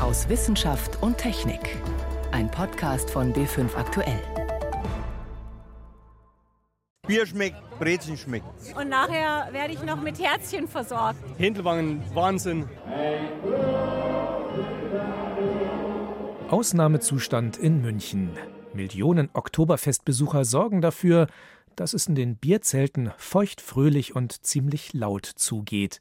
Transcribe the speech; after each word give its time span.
aus 0.00 0.30
Wissenschaft 0.30 1.02
und 1.02 1.18
Technik. 1.18 1.76
Ein 2.32 2.50
Podcast 2.50 3.10
von 3.10 3.34
B5 3.34 3.74
Aktuell. 3.76 4.22
Bier 7.06 7.26
schmeckt, 7.26 7.56
Brezen 7.78 8.16
schmeckt. 8.16 8.46
Und 8.76 8.88
nachher 8.88 9.52
werde 9.52 9.74
ich 9.74 9.82
noch 9.82 10.00
mit 10.00 10.18
Herzchen 10.18 10.68
versorgt. 10.68 11.18
Händelwangen, 11.38 12.02
Wahnsinn. 12.14 12.66
Ausnahmezustand 16.48 17.58
in 17.58 17.82
München. 17.82 18.30
Millionen 18.72 19.28
Oktoberfestbesucher 19.34 20.46
sorgen 20.46 20.80
dafür, 20.80 21.26
dass 21.76 21.92
es 21.92 22.06
in 22.06 22.14
den 22.14 22.36
Bierzelten 22.36 23.12
feuchtfröhlich 23.18 24.16
und 24.16 24.46
ziemlich 24.46 24.94
laut 24.94 25.26
zugeht. 25.26 26.00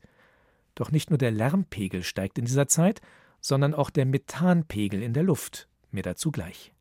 Doch 0.76 0.92
nicht 0.92 1.10
nur 1.10 1.18
der 1.18 1.32
Lärmpegel 1.32 2.04
steigt 2.04 2.40
in 2.40 2.46
dieser 2.46 2.68
Zeit, 2.68 3.02
sondern 3.42 3.74
auch 3.74 3.90
der 3.90 4.06
Methanpegel 4.06 5.02
in 5.02 5.14
der 5.14 5.24
Luft. 5.24 5.68
Mehr 5.92 6.04
dazu 6.04 6.32
gleich. 6.32 6.74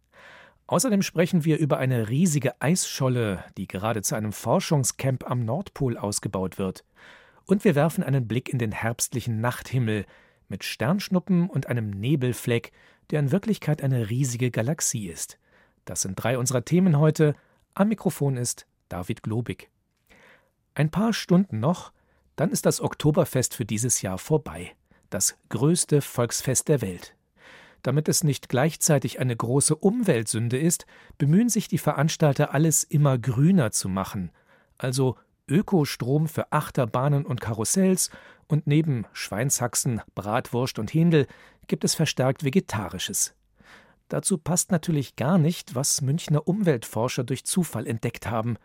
Außerdem 0.67 1.01
sprechen 1.01 1.45
wir 1.47 1.59
über 1.59 1.79
eine 1.79 2.11
riesige 2.11 2.61
Eisscholle, 2.61 3.43
die 3.57 3.67
gerade 3.67 4.03
zu 4.03 4.15
einem 4.15 4.33
Forschungscamp 4.33 5.29
am 5.29 5.45
Nordpol 5.45 5.97
ausgebaut 5.97 6.59
wird. 6.59 6.85
Und 7.47 7.65
wir 7.65 7.75
werfen 7.75 8.05
einen 8.05 8.29
Blick 8.29 8.51
in 8.51 8.59
den 8.59 8.73
herbstlichen 8.73 9.41
Nachthimmel 9.41 10.05
mit 10.49 10.65
Sternschnuppen 10.65 11.49
und 11.49 11.69
einem 11.69 11.89
Nebelfleck, 11.91 12.73
der 13.11 13.21
in 13.21 13.33
Wirklichkeit 13.33 13.83
eine 13.83 14.11
riesige 14.11 14.51
Galaxie 14.51 15.09
ist. 15.09 15.39
Das 15.87 16.03
sind 16.03 16.23
drei 16.23 16.37
unserer 16.37 16.65
Themen 16.65 16.99
heute. 16.99 17.35
Am 17.73 17.89
Mikrofon 17.89 18.37
ist 18.37 18.67
David 18.91 19.23
Globig. 19.23 19.71
Ein 20.75 20.91
paar 20.91 21.15
Stunden 21.15 21.61
noch, 21.61 21.93
dann 22.37 22.51
ist 22.51 22.67
das 22.67 22.83
Oktoberfest 22.83 23.55
für 23.55 23.65
dieses 23.65 24.03
Jahr 24.03 24.19
vorbei. 24.19 24.75
Das 25.11 25.37
größte 25.49 26.03
Volksfest 26.03 26.69
der 26.69 26.83
Welt. 26.83 27.15
Damit 27.83 28.09
es 28.09 28.25
nicht 28.25 28.49
gleichzeitig 28.49 29.21
eine 29.21 29.37
große 29.37 29.75
Umweltsünde 29.75 30.59
ist, 30.59 30.87
bemühen 31.17 31.49
sich 31.49 31.69
die 31.69 31.79
Veranstalter, 31.79 32.53
alles 32.53 32.85
immer 32.85 33.19
grüner 33.19 33.71
zu 33.71 33.89
machen. 33.89 34.31
Also 34.77 35.17
Ökostrom 35.49 36.29
für 36.29 36.53
Achterbahnen 36.53 37.25
und 37.25 37.41
Karussells 37.41 38.11
und 38.49 38.67
neben 38.67 39.07
Schweinshaxen, 39.13 40.03
Bratwurst 40.15 40.79
und 40.79 40.93
Händel 40.93 41.27
gibt 41.67 41.85
es 41.85 41.95
verstärkt 41.95 42.45
Vegetarisches. 42.45 43.35
Dazu 44.09 44.39
passt 44.39 44.71
natürlich 44.71 45.17
gar 45.17 45.39
nicht, 45.39 45.75
was 45.75 46.01
Münchner 46.01 46.49
Umweltforscher 46.49 47.25
durch 47.25 47.45
Zufall 47.45 47.87
entdeckt 47.87 48.27
haben. 48.27 48.57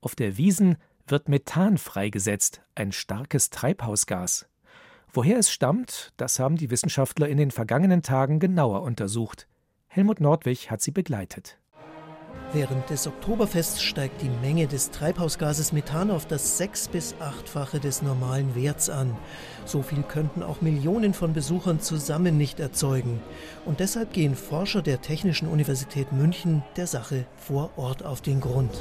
Auf 0.00 0.14
der 0.14 0.36
Wiesen 0.36 0.76
wird 1.06 1.28
Methan 1.28 1.78
freigesetzt, 1.78 2.62
ein 2.74 2.92
starkes 2.92 3.50
Treibhausgas. 3.50 4.46
Woher 5.12 5.38
es 5.38 5.50
stammt, 5.50 6.12
das 6.16 6.38
haben 6.38 6.56
die 6.56 6.70
Wissenschaftler 6.70 7.28
in 7.28 7.36
den 7.36 7.50
vergangenen 7.50 8.02
Tagen 8.02 8.38
genauer 8.38 8.82
untersucht. 8.82 9.48
Helmut 9.88 10.20
Nordwig 10.20 10.70
hat 10.70 10.82
sie 10.82 10.92
begleitet. 10.92 11.58
Während 12.52 12.90
des 12.90 13.06
Oktoberfests 13.06 13.82
steigt 13.82 14.22
die 14.22 14.28
Menge 14.28 14.68
des 14.68 14.90
Treibhausgases 14.90 15.72
Methan 15.72 16.10
auf 16.10 16.26
das 16.26 16.58
sechs- 16.58 16.88
bis 16.88 17.14
achtfache 17.20 17.80
des 17.80 18.02
normalen 18.02 18.54
Werts 18.54 18.88
an. 18.88 19.16
So 19.64 19.82
viel 19.82 20.02
könnten 20.02 20.42
auch 20.44 20.60
Millionen 20.60 21.12
von 21.12 21.32
Besuchern 21.32 21.80
zusammen 21.80 22.36
nicht 22.36 22.60
erzeugen. 22.60 23.20
Und 23.64 23.80
deshalb 23.80 24.12
gehen 24.12 24.34
Forscher 24.36 24.82
der 24.82 25.00
Technischen 25.00 25.48
Universität 25.48 26.12
München 26.12 26.62
der 26.76 26.86
Sache 26.88 27.24
vor 27.36 27.70
Ort 27.76 28.04
auf 28.04 28.20
den 28.20 28.40
Grund. 28.40 28.80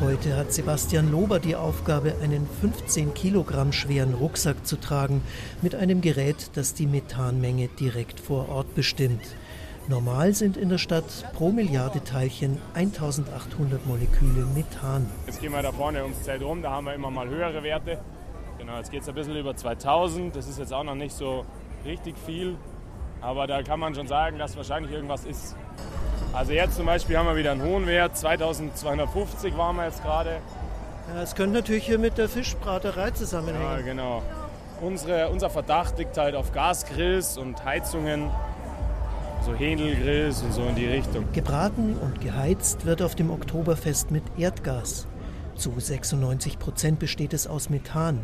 Heute 0.00 0.36
hat 0.36 0.52
Sebastian 0.52 1.10
Lober 1.10 1.38
die 1.38 1.54
Aufgabe, 1.54 2.14
einen 2.22 2.48
15 2.60 3.14
Kilogramm 3.14 3.72
schweren 3.72 4.14
Rucksack 4.14 4.66
zu 4.66 4.76
tragen, 4.76 5.22
mit 5.60 5.74
einem 5.74 6.00
Gerät, 6.00 6.50
das 6.54 6.74
die 6.74 6.86
Methanmenge 6.86 7.68
direkt 7.68 8.18
vor 8.18 8.48
Ort 8.48 8.74
bestimmt. 8.74 9.22
Normal 9.88 10.34
sind 10.34 10.56
in 10.56 10.68
der 10.68 10.78
Stadt 10.78 11.32
pro 11.34 11.50
Milliarde 11.50 12.02
Teilchen 12.02 12.58
1800 12.74 13.86
Moleküle 13.86 14.46
Methan. 14.54 15.08
Jetzt 15.26 15.40
gehen 15.40 15.52
wir 15.52 15.62
da 15.62 15.72
vorne 15.72 16.02
ums 16.02 16.22
Zelt 16.22 16.42
rum, 16.42 16.62
da 16.62 16.70
haben 16.70 16.86
wir 16.86 16.94
immer 16.94 17.10
mal 17.10 17.28
höhere 17.28 17.62
Werte. 17.62 17.98
Genau, 18.58 18.76
jetzt 18.78 18.90
geht 18.90 19.02
es 19.02 19.08
ein 19.08 19.14
bisschen 19.14 19.36
über 19.36 19.56
2000. 19.56 20.36
Das 20.36 20.48
ist 20.48 20.58
jetzt 20.58 20.72
auch 20.72 20.84
noch 20.84 20.94
nicht 20.94 21.14
so 21.14 21.44
richtig 21.84 22.16
viel. 22.16 22.56
Aber 23.20 23.46
da 23.46 23.62
kann 23.62 23.80
man 23.80 23.94
schon 23.94 24.06
sagen, 24.06 24.38
dass 24.38 24.56
wahrscheinlich 24.56 24.92
irgendwas 24.92 25.24
ist. 25.24 25.56
Also 26.32 26.52
jetzt 26.52 26.76
zum 26.76 26.86
Beispiel 26.86 27.18
haben 27.18 27.26
wir 27.26 27.36
wieder 27.36 27.52
einen 27.52 27.62
hohen 27.62 27.86
Wert. 27.86 28.16
2250 28.16 29.56
waren 29.56 29.76
wir 29.76 29.86
jetzt 29.86 30.02
gerade. 30.02 30.38
Ja, 31.14 31.22
es 31.22 31.34
könnte 31.34 31.56
natürlich 31.56 31.84
hier 31.84 31.98
mit 31.98 32.16
der 32.16 32.28
Fischbraterei 32.28 33.10
zusammenhängen. 33.10 33.62
Ja, 33.62 33.80
genau. 33.80 34.22
Unsere, 34.80 35.28
unser 35.28 35.50
Verdacht 35.50 35.98
liegt 35.98 36.16
halt 36.16 36.34
auf 36.34 36.52
Gasgrills 36.52 37.36
und 37.36 37.64
Heizungen 37.64 38.30
so 39.44 39.54
Händelgrills 39.54 40.42
und 40.42 40.52
so 40.52 40.62
in 40.62 40.74
die 40.74 40.86
Richtung. 40.86 41.24
Gebraten 41.32 41.96
und 42.00 42.20
geheizt 42.20 42.86
wird 42.86 43.02
auf 43.02 43.14
dem 43.14 43.30
Oktoberfest 43.30 44.10
mit 44.10 44.22
Erdgas. 44.38 45.06
Zu 45.56 45.78
96 45.78 46.58
Prozent 46.58 46.98
besteht 46.98 47.34
es 47.34 47.46
aus 47.46 47.68
Methan. 47.68 48.20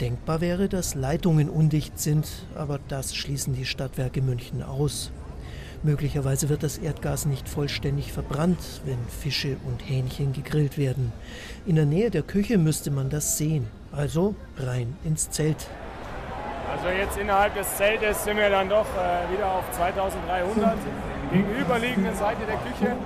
Denkbar 0.00 0.40
wäre, 0.40 0.68
dass 0.68 0.94
Leitungen 0.94 1.50
undicht 1.50 1.98
sind, 1.98 2.26
aber 2.54 2.78
das 2.88 3.14
schließen 3.14 3.54
die 3.54 3.66
Stadtwerke 3.66 4.22
München 4.22 4.62
aus. 4.62 5.12
Möglicherweise 5.82 6.50
wird 6.50 6.62
das 6.62 6.76
Erdgas 6.76 7.24
nicht 7.24 7.48
vollständig 7.48 8.12
verbrannt, 8.12 8.58
wenn 8.84 8.98
Fische 9.08 9.56
und 9.66 9.80
Hähnchen 9.80 10.34
gegrillt 10.34 10.76
werden. 10.76 11.10
In 11.64 11.76
der 11.76 11.86
Nähe 11.86 12.10
der 12.10 12.22
Küche 12.22 12.58
müsste 12.58 12.90
man 12.90 13.08
das 13.08 13.38
sehen. 13.38 13.66
Also 13.90 14.34
rein 14.58 14.94
ins 15.04 15.30
Zelt. 15.30 15.56
Also 16.70 16.88
jetzt 16.88 17.18
innerhalb 17.18 17.54
des 17.54 17.76
Zeltes 17.76 18.24
sind 18.24 18.36
wir 18.36 18.50
dann 18.50 18.68
doch 18.68 18.86
äh, 18.94 19.32
wieder 19.34 19.50
auf 19.50 19.64
2300 19.72 20.76
gegenüberliegenden 21.32 22.14
Seite 22.14 22.40
der 22.46 22.56
Küche. 22.56 22.96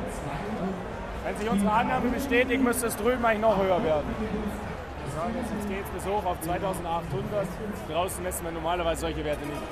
Wenn 1.24 1.36
sich 1.38 1.48
unsere 1.48 1.72
Annahme 1.72 2.10
bestätigt, 2.10 2.62
müsste 2.62 2.88
es 2.88 2.96
drüben 2.96 3.24
eigentlich 3.24 3.41
noch 3.41 3.56
höher 3.56 3.82
werden. 3.84 4.06
Jetzt 5.24 5.68
geht 5.68 5.84
es 5.84 6.02
bis 6.02 6.12
hoch 6.12 6.24
auf 6.26 6.41
2800. 6.41 7.46
Draußen 7.88 8.22
messen 8.22 8.44
wir 8.44 8.52
normalerweise 8.52 9.02
solche 9.02 9.24
Werte 9.24 9.46
nicht. 9.46 9.62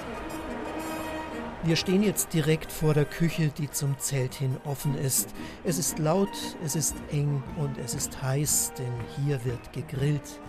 Wir 1.65 1.77
stehen 1.77 2.03
jetzt 2.03 2.35
direkt 2.35 2.73
vor 2.73 2.93
der 2.93 3.05
Küche, 3.05 3.53
die 3.57 3.71
zum 3.71 3.97
Zelt 4.01 4.35
hin 4.35 4.57
offen 4.65 4.99
ist. 4.99 5.29
Es 5.63 5.79
ist 5.79 6.01
laut, 6.01 6.29
es 6.65 6.75
ist 6.75 6.97
eng 7.13 7.41
und 7.57 7.79
es 7.79 7.95
ist 7.95 8.21
heiß, 8.21 8.73
denn 8.77 8.93
hier 9.17 9.45
wird 9.45 9.73
gegrillt. 9.73 10.41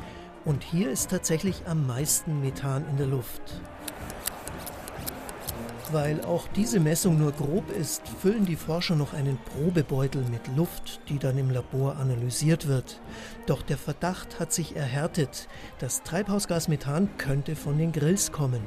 Und 0.44 0.64
hier 0.64 0.90
ist 0.90 1.12
tatsächlich 1.12 1.68
am 1.68 1.86
meisten 1.86 2.42
Methan 2.42 2.84
in 2.90 2.98
der 2.98 3.06
Luft. 3.06 3.62
Weil 5.92 6.26
auch 6.26 6.48
diese 6.48 6.80
Messung 6.80 7.20
nur 7.20 7.32
grob 7.32 7.70
ist, 7.70 8.08
füllen 8.08 8.46
die 8.46 8.56
Forscher 8.56 8.96
noch 8.96 9.14
einen 9.14 9.38
Probebeutel 9.38 10.26
mit 10.32 10.48
Luft, 10.58 11.00
die 11.10 11.20
dann 11.20 11.38
im 11.38 11.52
Labor 11.52 11.98
analysiert 11.98 12.68
wird. 12.68 13.00
Doch 13.46 13.62
der 13.62 13.78
Verdacht 13.78 14.40
hat 14.40 14.52
sich 14.52 14.76
erhärtet. 14.76 15.48
Das 15.78 16.02
Treibhausgas 16.02 16.68
Methan 16.70 17.16
könnte 17.20 17.56
von 17.56 17.78
den 17.78 17.92
Grills 17.92 18.32
kommen. 18.32 18.64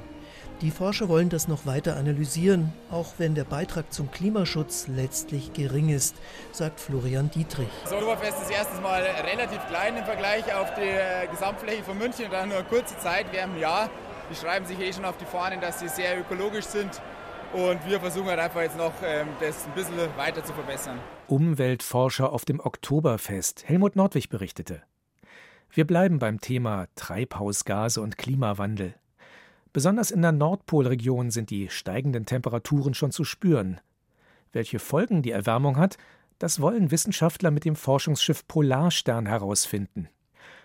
Die 0.62 0.70
Forscher 0.70 1.10
wollen 1.10 1.28
das 1.28 1.48
noch 1.48 1.66
weiter 1.66 1.96
analysieren, 1.96 2.72
auch 2.90 3.12
wenn 3.18 3.34
der 3.34 3.44
Beitrag 3.44 3.92
zum 3.92 4.10
Klimaschutz 4.10 4.88
letztlich 4.88 5.52
gering 5.52 5.90
ist, 5.90 6.16
sagt 6.50 6.80
Florian 6.80 7.30
Dietrich. 7.30 7.68
Das 7.84 7.92
Oktoberfest 7.92 8.40
ist 8.40 8.50
erstens 8.50 8.80
mal 8.80 9.02
relativ 9.02 9.58
klein 9.68 9.98
im 9.98 10.04
Vergleich 10.06 10.54
auf 10.54 10.72
die 10.72 10.80
äh, 10.80 11.26
Gesamtfläche 11.30 11.82
von 11.82 11.98
München 11.98 12.24
und 12.24 12.32
dann 12.32 12.48
nur 12.48 12.62
kurze 12.62 12.96
Zeit 12.96 13.26
während 13.32 13.52
einem 13.52 13.60
Jahr. 13.60 13.90
Die 14.30 14.34
schreiben 14.34 14.64
sich 14.64 14.80
eh 14.80 14.90
schon 14.94 15.04
auf 15.04 15.18
die 15.18 15.26
Fahnen, 15.26 15.60
dass 15.60 15.80
sie 15.80 15.88
sehr 15.88 16.18
ökologisch 16.18 16.64
sind. 16.64 17.02
Und 17.52 17.86
wir 17.86 18.00
versuchen 18.00 18.28
halt 18.28 18.40
einfach 18.40 18.62
jetzt 18.62 18.78
noch, 18.78 18.94
ähm, 19.04 19.28
das 19.40 19.66
ein 19.66 19.72
bisschen 19.72 19.94
weiter 20.16 20.42
zu 20.42 20.54
verbessern. 20.54 20.98
Umweltforscher 21.28 22.32
auf 22.32 22.46
dem 22.46 22.60
Oktoberfest. 22.60 23.68
Helmut 23.68 23.94
Nordwig 23.94 24.30
berichtete. 24.30 24.82
Wir 25.70 25.86
bleiben 25.86 26.18
beim 26.18 26.40
Thema 26.40 26.86
Treibhausgase 26.94 28.00
und 28.00 28.16
Klimawandel. 28.16 28.94
Besonders 29.76 30.10
in 30.10 30.22
der 30.22 30.32
Nordpolregion 30.32 31.30
sind 31.30 31.50
die 31.50 31.68
steigenden 31.68 32.24
Temperaturen 32.24 32.94
schon 32.94 33.10
zu 33.10 33.24
spüren. 33.24 33.78
Welche 34.50 34.78
Folgen 34.78 35.20
die 35.20 35.32
Erwärmung 35.32 35.76
hat, 35.76 35.98
das 36.38 36.62
wollen 36.62 36.90
Wissenschaftler 36.90 37.50
mit 37.50 37.66
dem 37.66 37.76
Forschungsschiff 37.76 38.48
Polarstern 38.48 39.26
herausfinden. 39.26 40.08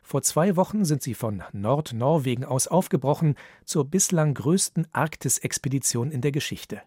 Vor 0.02 0.22
zwei 0.22 0.56
Wochen 0.56 0.86
sind 0.86 1.04
sie 1.04 1.14
von 1.14 1.44
Nordnorwegen 1.52 2.46
aus 2.46 2.70
aufgebrochen 2.70 3.36
zur 3.66 3.84
bislang 3.84 4.34
größten 4.34 4.88
Arktisexpedition 4.94 6.10
in 6.10 6.22
der 6.22 6.32
Geschichte. 6.32 6.82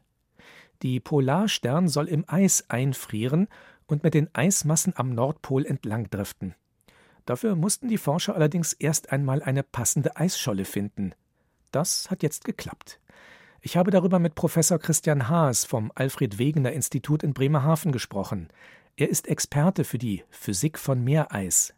Die 0.82 1.00
Polarstern 1.00 1.88
soll 1.88 2.08
im 2.08 2.25
Eis 2.26 2.64
einfrieren 2.70 3.49
und 3.87 4.02
mit 4.02 4.14
den 4.14 4.34
Eismassen 4.34 4.94
am 4.96 5.10
Nordpol 5.10 5.66
entlang 5.66 6.08
driften. 6.08 6.54
Dafür 7.26 7.54
mussten 7.54 7.88
die 7.88 7.99
Forscher 7.99 8.34
allerdings 8.34 8.72
erst 8.72 9.12
einmal 9.12 9.43
eine 9.43 9.62
passende 9.62 10.16
Eisscholle 10.16 10.64
finden. 10.64 11.12
Das 11.75 12.09
hat 12.09 12.23
jetzt 12.23 12.44
geklappt. 12.44 13.00
Ich 13.61 13.76
habe 13.76 13.91
darüber 13.91 14.21
mit 14.21 14.37
Professor 14.37 14.79
Christian 14.79 15.29
Haas 15.29 15.65
vom 15.65 15.91
Alfred 15.97 16.38
Wegener 16.38 16.71
Institut 16.71 17.25
in 17.25 17.35
Bremerhaven 17.35 17.91
gesprochen. 17.91 18.49
Er 18.97 19.09
ist 19.09 19.26
Experte 19.26 19.82
für 19.82 19.99
die 19.99 20.23
Physik 20.31 20.79
von 20.79 21.03
Meereis. 21.03 21.75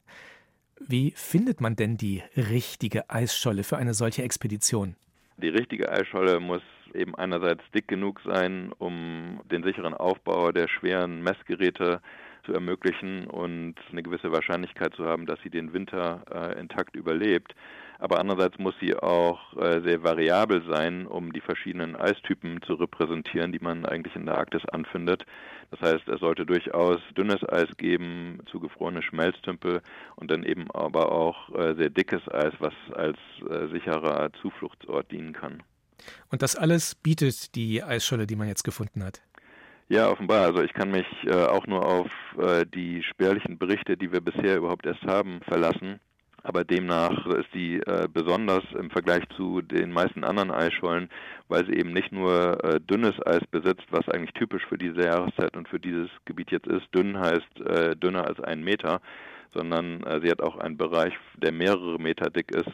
Wie 0.87 1.13
findet 1.13 1.63
man 1.63 1.77
denn 1.77 1.97
die 1.97 2.23
richtige 2.37 3.09
Eisscholle 3.09 3.65
für 3.65 3.79
eine 3.79 3.95
solche 3.95 4.23
Expedition? 4.23 4.97
Die 5.39 5.49
richtige 5.49 5.91
Eisscholle 5.91 6.41
muss 6.41 6.63
eben 6.93 7.15
einerseits 7.15 7.63
dick 7.75 7.89
genug 7.89 8.21
sein, 8.23 8.73
um 8.77 9.41
den 9.51 9.63
sicheren 9.63 9.95
Aufbau 9.95 10.53
der 10.53 10.69
schweren 10.69 11.23
Messgeräte 11.23 12.03
zu 12.45 12.53
ermöglichen 12.53 13.27
und 13.29 13.77
eine 13.91 14.03
gewisse 14.03 14.31
Wahrscheinlichkeit 14.31 14.95
zu 14.95 15.07
haben, 15.07 15.25
dass 15.25 15.41
sie 15.43 15.51
den 15.51 15.73
Winter 15.73 16.23
äh, 16.31 16.61
intakt 16.61 16.97
überlebt. 16.97 17.55
Aber 17.99 18.21
andererseits 18.21 18.59
muss 18.59 18.75
sie 18.81 18.95
auch 18.95 19.57
äh, 19.57 19.81
sehr 19.81 20.03
variabel 20.03 20.63
sein, 20.69 21.07
um 21.07 21.33
die 21.33 21.41
verschiedenen 21.41 21.97
Eistypen 21.97 22.61
zu 22.63 22.75
repräsentieren, 22.75 23.53
die 23.53 23.59
man 23.59 23.87
eigentlich 23.87 24.15
in 24.17 24.27
der 24.27 24.39
Arktis 24.39 24.65
anfindet. 24.67 25.25
Das 25.71 25.81
heißt, 25.81 26.09
es 26.09 26.21
sollte 26.21 26.47
durchaus 26.47 27.01
dünnes 27.17 27.43
Eis 27.49 27.69
geben, 27.77 28.41
zugefrorene 28.51 29.03
Schmelztümpel 29.03 29.83
und 30.17 30.31
dann 30.31 30.45
eben 30.45 30.71
aber 30.71 31.11
auch 31.11 31.55
äh, 31.55 31.75
sehr 31.75 31.91
dickes 31.91 32.23
Eis, 32.33 32.53
was 32.59 32.75
als 32.95 33.19
äh, 33.49 33.69
sicherer 33.69 34.31
Zufluchtsort 34.41 35.11
dienen 35.11 35.33
kann. 35.33 35.63
Und 36.31 36.43
das 36.43 36.57
alles 36.57 36.95
bietet 36.95 37.55
die 37.55 37.83
Eisscholle, 37.83 38.27
die 38.27 38.37
man 38.37 38.49
jetzt 38.49 38.63
gefunden 38.63 39.03
hat. 39.03 39.23
Ja, 39.89 40.11
offenbar. 40.11 40.47
Also 40.47 40.63
ich 40.63 40.73
kann 40.73 40.91
mich 40.91 41.07
äh, 41.25 41.33
auch 41.33 41.67
nur 41.67 41.87
auf 41.87 42.11
äh, 42.39 42.67
die 42.67 43.03
spärlichen 43.05 43.57
Berichte, 43.57 43.97
die 43.97 44.13
wir 44.13 44.21
bisher 44.21 44.57
überhaupt 44.57 44.85
erst 44.85 45.03
haben, 45.03 45.41
verlassen. 45.43 46.01
Aber 46.47 46.63
demnach 46.63 47.27
ist 47.27 47.53
die 47.55 47.81
äh, 47.81 48.07
besonders 48.09 48.63
im 48.79 48.89
Vergleich 48.91 49.25
zu 49.37 49.63
den 49.63 49.91
meisten 49.91 50.23
anderen 50.23 50.53
Eisschollen, 50.53 51.11
weil 51.49 51.67
sie 51.67 51.73
eben 51.73 51.93
nicht 51.93 52.13
nur 52.13 52.63
äh, 52.63 52.79
dünnes 52.79 53.15
Eis 53.27 53.45
besitzt, 53.51 53.85
was 53.91 54.09
eigentlich 54.09 54.33
typisch 54.35 54.65
für 54.65 54.79
diese 54.79 55.01
Jahreszeit 55.01 55.57
und 55.57 55.69
für 55.69 55.81
dieses 55.81 56.09
Gebiet 56.25 56.53
jetzt 56.53 56.69
ist. 56.69 56.87
Dünn 56.95 57.19
heißt 57.19 57.61
äh, 57.67 57.97
dünner 57.97 58.29
als 58.29 58.39
ein 58.39 58.63
Meter, 58.63 59.01
sondern 59.55 60.05
äh, 60.05 60.21
sie 60.23 60.31
hat 60.31 60.41
auch 60.41 60.57
einen 60.59 60.77
Bereich, 60.77 61.15
der 61.37 61.51
mehrere 61.51 61.99
Meter 61.99 62.31
dick 62.31 62.55
ist 62.55 62.71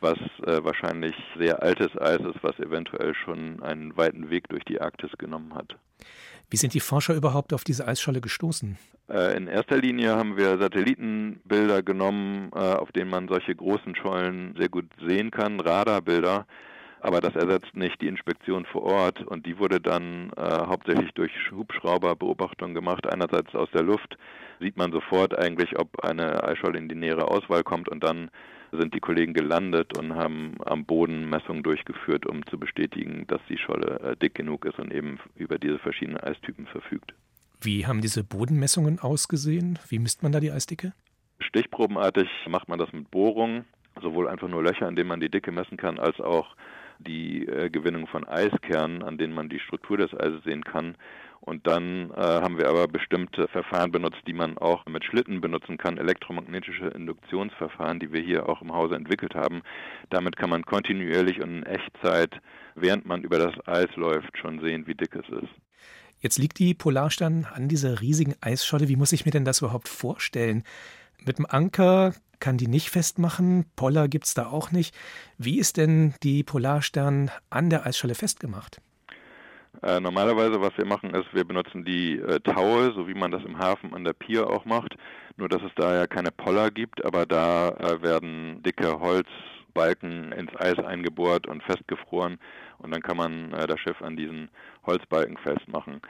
was 0.00 0.18
äh, 0.46 0.64
wahrscheinlich 0.64 1.14
sehr 1.38 1.62
altes 1.62 1.96
Eis 1.96 2.18
ist, 2.18 2.42
was 2.42 2.58
eventuell 2.58 3.14
schon 3.14 3.62
einen 3.62 3.96
weiten 3.96 4.30
Weg 4.30 4.48
durch 4.48 4.64
die 4.64 4.80
Arktis 4.80 5.12
genommen 5.16 5.54
hat. 5.54 5.76
Wie 6.52 6.58
sind 6.58 6.74
die 6.74 6.80
Forscher 6.80 7.14
überhaupt 7.14 7.54
auf 7.54 7.64
diese 7.64 7.88
Eisscholle 7.88 8.20
gestoßen? 8.20 8.76
Äh, 9.08 9.38
in 9.38 9.46
erster 9.46 9.78
Linie 9.78 10.14
haben 10.14 10.36
wir 10.36 10.58
Satellitenbilder 10.58 11.82
genommen, 11.82 12.50
äh, 12.54 12.58
auf 12.58 12.92
denen 12.92 13.08
man 13.08 13.26
solche 13.26 13.54
großen 13.56 13.96
Schollen 13.96 14.54
sehr 14.58 14.68
gut 14.68 14.84
sehen 15.00 15.30
kann, 15.30 15.60
Radarbilder. 15.60 16.46
Aber 17.00 17.22
das 17.22 17.34
ersetzt 17.36 17.74
nicht 17.74 17.98
die 18.02 18.06
Inspektion 18.06 18.66
vor 18.66 18.82
Ort 18.82 19.22
und 19.22 19.46
die 19.46 19.58
wurde 19.58 19.80
dann 19.80 20.30
äh, 20.36 20.42
hauptsächlich 20.42 21.10
durch 21.14 21.32
Hubschrauberbeobachtungen 21.50 22.74
gemacht. 22.74 23.10
Einerseits 23.10 23.54
aus 23.54 23.70
der 23.72 23.82
Luft 23.82 24.18
sieht 24.60 24.76
man 24.76 24.92
sofort 24.92 25.34
eigentlich, 25.36 25.78
ob 25.78 26.04
eine 26.04 26.44
Eisscholle 26.44 26.76
in 26.76 26.90
die 26.90 26.94
nähere 26.94 27.28
Auswahl 27.28 27.64
kommt 27.64 27.88
und 27.88 28.04
dann 28.04 28.30
sind 28.72 28.94
die 28.94 29.00
Kollegen 29.00 29.34
gelandet 29.34 29.96
und 29.98 30.14
haben 30.14 30.56
am 30.64 30.84
Boden 30.84 31.28
Messungen 31.28 31.62
durchgeführt, 31.62 32.26
um 32.26 32.44
zu 32.46 32.58
bestätigen, 32.58 33.26
dass 33.28 33.40
die 33.48 33.58
Scholle 33.58 34.00
äh, 34.00 34.16
dick 34.16 34.34
genug 34.34 34.64
ist 34.64 34.78
und 34.78 34.92
eben 34.92 35.18
über 35.36 35.58
diese 35.58 35.78
verschiedenen 35.78 36.18
Eistypen 36.18 36.66
verfügt. 36.66 37.14
Wie 37.60 37.86
haben 37.86 38.00
diese 38.00 38.24
Bodenmessungen 38.24 38.98
ausgesehen? 38.98 39.78
Wie 39.88 39.98
misst 39.98 40.22
man 40.22 40.32
da 40.32 40.40
die 40.40 40.50
Eisdicke? 40.50 40.92
Stichprobenartig 41.40 42.28
macht 42.48 42.68
man 42.68 42.78
das 42.78 42.92
mit 42.92 43.10
Bohrungen, 43.10 43.66
sowohl 44.00 44.28
einfach 44.28 44.48
nur 44.48 44.62
Löcher, 44.62 44.88
in 44.88 44.96
denen 44.96 45.08
man 45.08 45.20
die 45.20 45.28
Dicke 45.28 45.52
messen 45.52 45.76
kann, 45.76 45.98
als 45.98 46.18
auch 46.20 46.56
die 46.98 47.46
äh, 47.46 47.68
Gewinnung 47.70 48.06
von 48.06 48.26
Eiskernen, 48.26 49.02
an 49.02 49.18
denen 49.18 49.34
man 49.34 49.48
die 49.48 49.60
Struktur 49.60 49.96
des 49.96 50.14
Eises 50.14 50.42
sehen 50.44 50.64
kann. 50.64 50.96
Und 51.44 51.66
dann 51.66 52.12
äh, 52.12 52.20
haben 52.20 52.56
wir 52.56 52.68
aber 52.68 52.86
bestimmte 52.86 53.48
Verfahren 53.48 53.90
benutzt, 53.90 54.20
die 54.28 54.32
man 54.32 54.58
auch 54.58 54.86
mit 54.86 55.04
Schlitten 55.04 55.40
benutzen 55.40 55.76
kann, 55.76 55.98
elektromagnetische 55.98 56.86
Induktionsverfahren, 56.86 57.98
die 57.98 58.12
wir 58.12 58.20
hier 58.20 58.48
auch 58.48 58.62
im 58.62 58.72
Hause 58.72 58.94
entwickelt 58.94 59.34
haben. 59.34 59.62
Damit 60.08 60.36
kann 60.36 60.50
man 60.50 60.64
kontinuierlich 60.64 61.42
und 61.42 61.58
in 61.58 61.62
Echtzeit, 61.64 62.40
während 62.76 63.06
man 63.06 63.24
über 63.24 63.38
das 63.38 63.54
Eis 63.66 63.94
läuft, 63.96 64.38
schon 64.38 64.60
sehen, 64.60 64.86
wie 64.86 64.94
dick 64.94 65.16
es 65.16 65.28
ist. 65.42 65.52
Jetzt 66.20 66.38
liegt 66.38 66.60
die 66.60 66.74
Polarstern 66.74 67.44
an 67.52 67.68
dieser 67.68 68.00
riesigen 68.00 68.36
Eisscholle. 68.40 68.88
Wie 68.88 68.94
muss 68.94 69.12
ich 69.12 69.24
mir 69.26 69.32
denn 69.32 69.44
das 69.44 69.62
überhaupt 69.62 69.88
vorstellen? 69.88 70.62
Mit 71.24 71.38
dem 71.38 71.46
Anker 71.46 72.14
kann 72.38 72.56
die 72.56 72.68
nicht 72.68 72.90
festmachen, 72.90 73.66
Poller 73.74 74.06
gibt 74.06 74.26
es 74.26 74.34
da 74.34 74.46
auch 74.46 74.70
nicht. 74.70 74.94
Wie 75.38 75.58
ist 75.58 75.76
denn 75.76 76.14
die 76.22 76.44
Polarstern 76.44 77.32
an 77.50 77.68
der 77.68 77.84
Eisscholle 77.84 78.14
festgemacht? 78.14 78.80
Äh, 79.80 80.00
normalerweise, 80.00 80.60
was 80.60 80.76
wir 80.76 80.84
machen, 80.84 81.14
ist, 81.14 81.32
wir 81.32 81.44
benutzen 81.44 81.84
die 81.84 82.18
äh, 82.18 82.40
Taue, 82.40 82.92
so 82.94 83.08
wie 83.08 83.14
man 83.14 83.30
das 83.30 83.42
im 83.44 83.58
Hafen 83.58 83.94
an 83.94 84.04
der 84.04 84.12
Pier 84.12 84.48
auch 84.48 84.64
macht. 84.64 84.96
Nur, 85.36 85.48
dass 85.48 85.62
es 85.62 85.72
da 85.76 85.94
ja 85.94 86.06
keine 86.06 86.30
Poller 86.30 86.70
gibt, 86.70 87.04
aber 87.04 87.24
da 87.24 87.70
äh, 87.70 88.02
werden 88.02 88.62
dicke 88.62 89.00
Holzbalken 89.00 90.32
ins 90.32 90.54
Eis 90.56 90.78
eingebohrt 90.78 91.46
und 91.46 91.62
festgefroren 91.62 92.38
und 92.78 92.92
dann 92.92 93.02
kann 93.02 93.16
man 93.16 93.52
äh, 93.52 93.66
das 93.66 93.80
Schiff 93.80 94.02
an 94.02 94.16
diesen 94.16 94.50
Holzbalken 94.84 95.38
festmachen. 95.38 96.02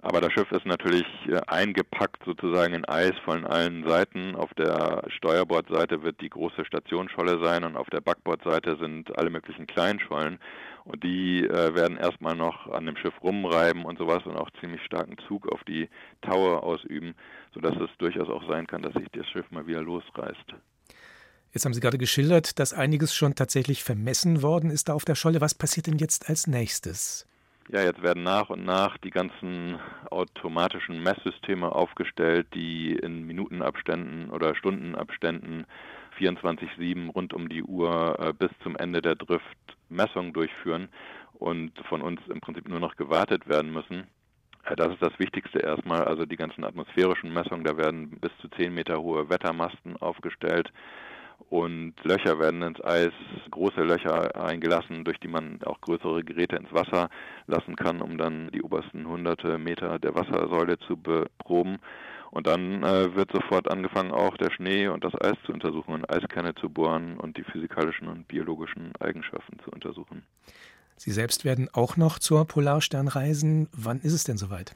Aber 0.00 0.20
das 0.20 0.32
Schiff 0.32 0.50
ist 0.52 0.64
natürlich 0.64 1.06
äh, 1.26 1.40
eingepackt 1.48 2.22
sozusagen 2.24 2.74
in 2.74 2.84
Eis 2.84 3.14
von 3.24 3.44
allen 3.44 3.86
Seiten. 3.86 4.36
Auf 4.36 4.54
der 4.54 5.02
Steuerbordseite 5.08 6.02
wird 6.02 6.20
die 6.20 6.28
große 6.28 6.64
Stationsscholle 6.64 7.44
sein 7.44 7.64
und 7.64 7.76
auf 7.76 7.90
der 7.90 8.00
Backbordseite 8.00 8.76
sind 8.80 9.16
alle 9.18 9.30
möglichen 9.30 9.66
Kleinschollen. 9.66 10.38
Und 10.84 11.02
die 11.02 11.44
äh, 11.44 11.74
werden 11.74 11.98
erstmal 11.98 12.36
noch 12.36 12.68
an 12.68 12.86
dem 12.86 12.96
Schiff 12.96 13.14
rumreiben 13.22 13.84
und 13.84 13.98
sowas 13.98 14.24
und 14.24 14.36
auch 14.36 14.50
ziemlich 14.60 14.82
starken 14.84 15.16
Zug 15.26 15.50
auf 15.52 15.62
die 15.64 15.88
Taue 16.22 16.62
ausüben, 16.62 17.14
sodass 17.52 17.76
es 17.76 17.90
durchaus 17.98 18.28
auch 18.28 18.48
sein 18.48 18.66
kann, 18.66 18.82
dass 18.82 18.94
sich 18.94 19.08
das 19.12 19.28
Schiff 19.28 19.50
mal 19.50 19.66
wieder 19.66 19.82
losreißt. 19.82 20.54
Jetzt 21.52 21.64
haben 21.64 21.74
Sie 21.74 21.80
gerade 21.80 21.98
geschildert, 21.98 22.58
dass 22.58 22.72
einiges 22.72 23.14
schon 23.14 23.34
tatsächlich 23.34 23.82
vermessen 23.82 24.42
worden 24.42 24.70
ist 24.70 24.88
da 24.88 24.94
auf 24.94 25.04
der 25.04 25.14
Scholle. 25.14 25.40
Was 25.40 25.54
passiert 25.54 25.86
denn 25.86 25.98
jetzt 25.98 26.28
als 26.28 26.46
nächstes? 26.46 27.27
Ja, 27.70 27.82
jetzt 27.82 28.02
werden 28.02 28.22
nach 28.22 28.48
und 28.48 28.64
nach 28.64 28.96
die 28.96 29.10
ganzen 29.10 29.78
automatischen 30.10 31.02
Messsysteme 31.02 31.70
aufgestellt, 31.70 32.46
die 32.54 32.92
in 32.94 33.26
Minutenabständen 33.26 34.30
oder 34.30 34.54
Stundenabständen 34.54 35.66
24-7 36.18 37.10
rund 37.10 37.34
um 37.34 37.50
die 37.50 37.62
Uhr 37.62 38.18
äh, 38.18 38.32
bis 38.32 38.48
zum 38.62 38.74
Ende 38.76 39.02
der 39.02 39.16
Drift 39.16 39.44
Messungen 39.90 40.32
durchführen 40.32 40.88
und 41.34 41.72
von 41.90 42.00
uns 42.00 42.22
im 42.28 42.40
Prinzip 42.40 42.66
nur 42.68 42.80
noch 42.80 42.96
gewartet 42.96 43.46
werden 43.48 43.70
müssen. 43.70 44.06
Äh, 44.64 44.74
das 44.74 44.94
ist 44.94 45.02
das 45.02 45.18
Wichtigste 45.18 45.58
erstmal, 45.58 46.04
also 46.04 46.24
die 46.24 46.36
ganzen 46.36 46.64
atmosphärischen 46.64 47.34
Messungen, 47.34 47.64
da 47.64 47.76
werden 47.76 48.18
bis 48.18 48.32
zu 48.40 48.48
10 48.48 48.72
Meter 48.72 49.02
hohe 49.02 49.28
Wettermasten 49.28 49.98
aufgestellt 49.98 50.72
und 51.50 51.94
Löcher 52.02 52.38
werden 52.38 52.62
ins 52.62 52.82
Eis, 52.84 53.12
große 53.50 53.82
Löcher 53.82 54.36
eingelassen, 54.42 55.04
durch 55.04 55.18
die 55.18 55.28
man 55.28 55.60
auch 55.64 55.80
größere 55.80 56.22
Geräte 56.22 56.56
ins 56.56 56.72
Wasser 56.72 57.08
lassen 57.46 57.74
kann, 57.76 58.02
um 58.02 58.18
dann 58.18 58.50
die 58.52 58.62
obersten 58.62 59.06
hunderte 59.08 59.56
Meter 59.58 59.98
der 59.98 60.14
Wassersäule 60.14 60.78
zu 60.80 60.96
beproben. 60.96 61.78
Und 62.30 62.46
dann 62.46 62.82
äh, 62.82 63.14
wird 63.14 63.32
sofort 63.32 63.70
angefangen, 63.70 64.12
auch 64.12 64.36
der 64.36 64.50
Schnee 64.50 64.88
und 64.88 65.02
das 65.02 65.14
Eis 65.18 65.36
zu 65.46 65.52
untersuchen 65.52 65.94
und 65.94 66.10
Eiskerne 66.10 66.54
zu 66.54 66.68
bohren 66.68 67.16
und 67.16 67.38
die 67.38 67.44
physikalischen 67.44 68.08
und 68.08 68.28
biologischen 68.28 68.92
Eigenschaften 69.00 69.58
zu 69.64 69.70
untersuchen. 69.70 70.22
Sie 70.96 71.12
selbst 71.12 71.46
werden 71.46 71.70
auch 71.72 71.96
noch 71.96 72.18
zur 72.18 72.44
Polarstern 72.44 73.08
reisen. 73.08 73.68
Wann 73.72 74.00
ist 74.00 74.12
es 74.12 74.24
denn 74.24 74.36
soweit? 74.36 74.74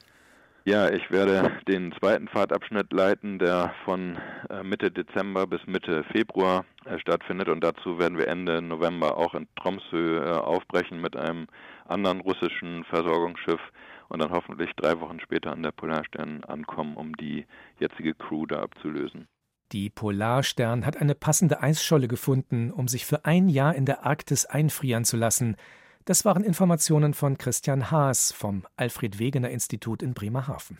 Ja, 0.64 0.88
ich 0.90 1.11
werde 1.11 1.50
den 1.66 1.92
zweiten 1.99 2.28
Fahrtabschnitt 2.28 2.92
leiten, 2.92 3.40
der 3.40 3.75
von 3.85 4.16
äh, 4.49 4.62
Mitte 4.62 4.92
Dezember 4.92 5.45
bis 5.49 5.61
Mitte 5.66 6.04
Februar 6.12 6.64
äh, 6.85 7.00
stattfindet. 7.00 7.49
Und 7.49 7.64
dazu 7.64 7.99
werden 7.99 8.16
wir 8.16 8.28
Ende 8.28 8.62
November 8.62 9.16
auch 9.16 9.35
in 9.35 9.49
Tromsø 9.57 10.25
äh, 10.25 10.31
aufbrechen 10.31 11.00
mit 11.00 11.16
einem 11.16 11.49
anderen 11.88 12.21
russischen 12.21 12.85
Versorgungsschiff 12.85 13.61
und 14.09 14.23
dann 14.23 14.31
hoffentlich 14.31 14.71
drei 14.76 15.00
Wochen 15.00 15.19
später 15.19 15.50
an 15.50 15.64
der 15.64 15.73
Polarstern 15.73 16.45
ankommen, 16.45 16.97
um 16.97 17.16
die 17.16 17.45
jetzige 17.81 18.14
Crew 18.14 18.47
da 18.47 18.62
abzulösen. 18.62 19.26
Die 19.73 19.90
Polarstern 19.90 20.87
hat 20.87 20.97
eine 20.97 21.16
passende 21.16 21.61
Eisscholle 21.61 22.07
gefunden, 22.07 22.71
um 22.71 22.87
sich 22.87 23.04
für 23.04 23.25
ein 23.25 23.49
Jahr 23.49 23.75
in 23.75 23.87
der 23.87 24.07
Arktis 24.07 24.47
einfrieren 24.47 25.04
zu 25.04 25.16
lassen. 25.16 25.57
Das 26.05 26.25
waren 26.25 26.43
Informationen 26.43 27.15
von 27.15 27.39
Christian 27.39 27.93
Haas 27.93 28.33
vom 28.33 28.67
Alfred 28.75 29.21
Wegener 29.21 29.51
Institut 29.51 30.03
in 30.03 30.15
Bremerhaven. 30.15 30.79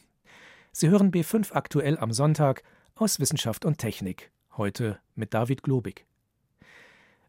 Sie 0.73 0.88
hören 0.88 1.12
B5 1.12 1.52
aktuell 1.52 1.97
am 1.97 2.12
Sonntag 2.12 2.64
aus 2.97 3.21
Wissenschaft 3.21 3.64
und 3.64 3.79
Technik, 3.79 4.33
heute 4.57 4.99
mit 5.14 5.33
David 5.33 5.62
Globig. 5.62 6.07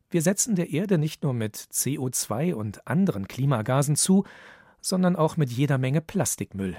Wir 0.10 0.24
setzen 0.24 0.56
der 0.56 0.72
Erde 0.72 0.98
nicht 0.98 1.22
nur 1.22 1.36
mit 1.36 1.56
CO2 1.56 2.56
und 2.56 2.88
anderen 2.88 3.28
Klimagasen 3.28 3.96
zu, 3.96 4.24
sondern 4.82 5.16
auch 5.16 5.38
mit 5.38 5.52
jeder 5.52 5.78
Menge 5.78 6.02
Plastikmüll. 6.02 6.78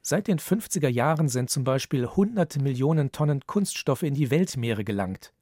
Seit 0.00 0.28
den 0.28 0.38
50er 0.38 0.88
Jahren 0.88 1.28
sind 1.28 1.50
zum 1.50 1.64
Beispiel 1.64 2.06
hunderte 2.06 2.62
Millionen 2.62 3.12
Tonnen 3.12 3.46
Kunststoffe 3.46 4.02
in 4.02 4.14
die 4.14 4.30
Weltmeere 4.30 4.84
gelangt. 4.84 5.34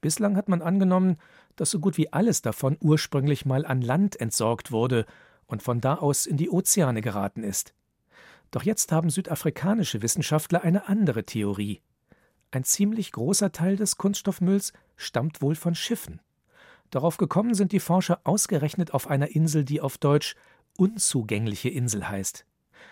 Bislang 0.00 0.36
hat 0.36 0.48
man 0.48 0.62
angenommen, 0.62 1.16
dass 1.56 1.70
so 1.70 1.80
gut 1.80 1.96
wie 1.96 2.12
alles 2.12 2.42
davon 2.42 2.76
ursprünglich 2.80 3.44
mal 3.44 3.66
an 3.66 3.82
Land 3.82 4.20
entsorgt 4.20 4.70
wurde 4.70 5.06
und 5.46 5.62
von 5.62 5.80
da 5.80 5.94
aus 5.96 6.26
in 6.26 6.36
die 6.36 6.50
Ozeane 6.50 7.00
geraten 7.00 7.42
ist. 7.42 7.74
Doch 8.50 8.62
jetzt 8.62 8.92
haben 8.92 9.10
südafrikanische 9.10 10.00
Wissenschaftler 10.02 10.62
eine 10.62 10.88
andere 10.88 11.24
Theorie. 11.24 11.82
Ein 12.50 12.64
ziemlich 12.64 13.12
großer 13.12 13.52
Teil 13.52 13.76
des 13.76 13.96
Kunststoffmülls 13.96 14.72
stammt 14.96 15.42
wohl 15.42 15.54
von 15.54 15.74
Schiffen. 15.74 16.20
Darauf 16.90 17.18
gekommen 17.18 17.54
sind 17.54 17.72
die 17.72 17.80
Forscher 17.80 18.20
ausgerechnet 18.24 18.94
auf 18.94 19.08
einer 19.08 19.34
Insel, 19.34 19.64
die 19.64 19.82
auf 19.82 19.98
Deutsch 19.98 20.36
unzugängliche 20.78 21.68
Insel 21.68 22.08
heißt. 22.08 22.46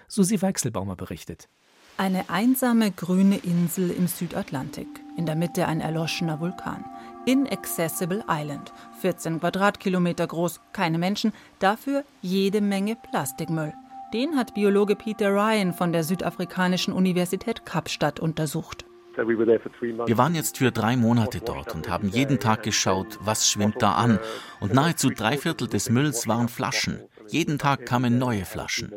Susi 0.08 0.42
Weichselbaumer 0.42 0.96
berichtet. 0.96 1.48
Eine 1.96 2.28
einsame 2.28 2.90
grüne 2.90 3.38
Insel 3.38 3.90
im 3.90 4.06
Südatlantik, 4.06 4.88
in 5.16 5.25
der 5.25 5.36
Mitte 5.36 5.66
ein 5.66 5.80
erloschener 5.80 6.40
Vulkan. 6.40 6.84
Inaccessible 7.26 8.25
Island, 8.28 8.73
14 9.00 9.40
Quadratkilometer 9.40 10.28
groß, 10.28 10.61
keine 10.73 10.97
Menschen, 10.97 11.33
dafür 11.59 12.04
jede 12.23 12.61
Menge 12.61 12.97
Plastikmüll. 12.97 13.75
Den 14.14 14.37
hat 14.37 14.54
Biologe 14.54 14.95
Peter 14.95 15.35
Ryan 15.35 15.73
von 15.73 15.92
der 15.92 16.04
südafrikanischen 16.04 16.95
Universität 16.95 17.66
Kapstadt 17.66 18.21
untersucht. 18.21 18.87
Wir 19.16 20.18
waren 20.18 20.35
jetzt 20.37 20.59
für 20.59 20.71
drei 20.71 20.97
Monate 20.97 21.40
dort 21.40 21.75
und 21.75 21.88
haben 21.88 22.09
jeden 22.09 22.38
Tag 22.38 22.62
geschaut, 22.62 23.18
was 23.21 23.50
schwimmt 23.50 23.83
da 23.83 23.95
an. 23.95 24.21
Und 24.61 24.73
nahezu 24.73 25.11
drei 25.11 25.37
Viertel 25.37 25.66
des 25.66 25.90
Mülls 25.90 26.28
waren 26.28 26.49
Flaschen. 26.49 27.00
Jeden 27.28 27.59
Tag 27.59 27.87
kamen 27.87 28.18
neue 28.18 28.45
Flaschen. 28.45 28.92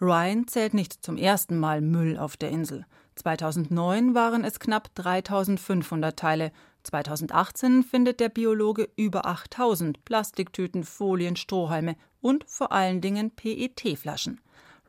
Ryan 0.00 0.46
zählt 0.46 0.72
nicht 0.72 1.04
zum 1.04 1.18
ersten 1.18 1.58
Mal 1.58 1.82
Müll 1.82 2.16
auf 2.16 2.36
der 2.38 2.50
Insel. 2.50 2.86
2009 3.16 4.14
waren 4.14 4.44
es 4.44 4.60
knapp 4.60 4.94
3500 4.94 6.16
Teile. 6.16 6.52
2018 6.82 7.82
findet 7.82 8.20
der 8.20 8.28
Biologe 8.28 8.88
über 8.96 9.26
8000 9.26 10.04
Plastiktüten, 10.04 10.84
Folien, 10.84 11.36
Strohhalme 11.36 11.96
und 12.20 12.44
vor 12.48 12.72
allen 12.72 13.00
Dingen 13.00 13.30
PET-Flaschen. 13.30 14.40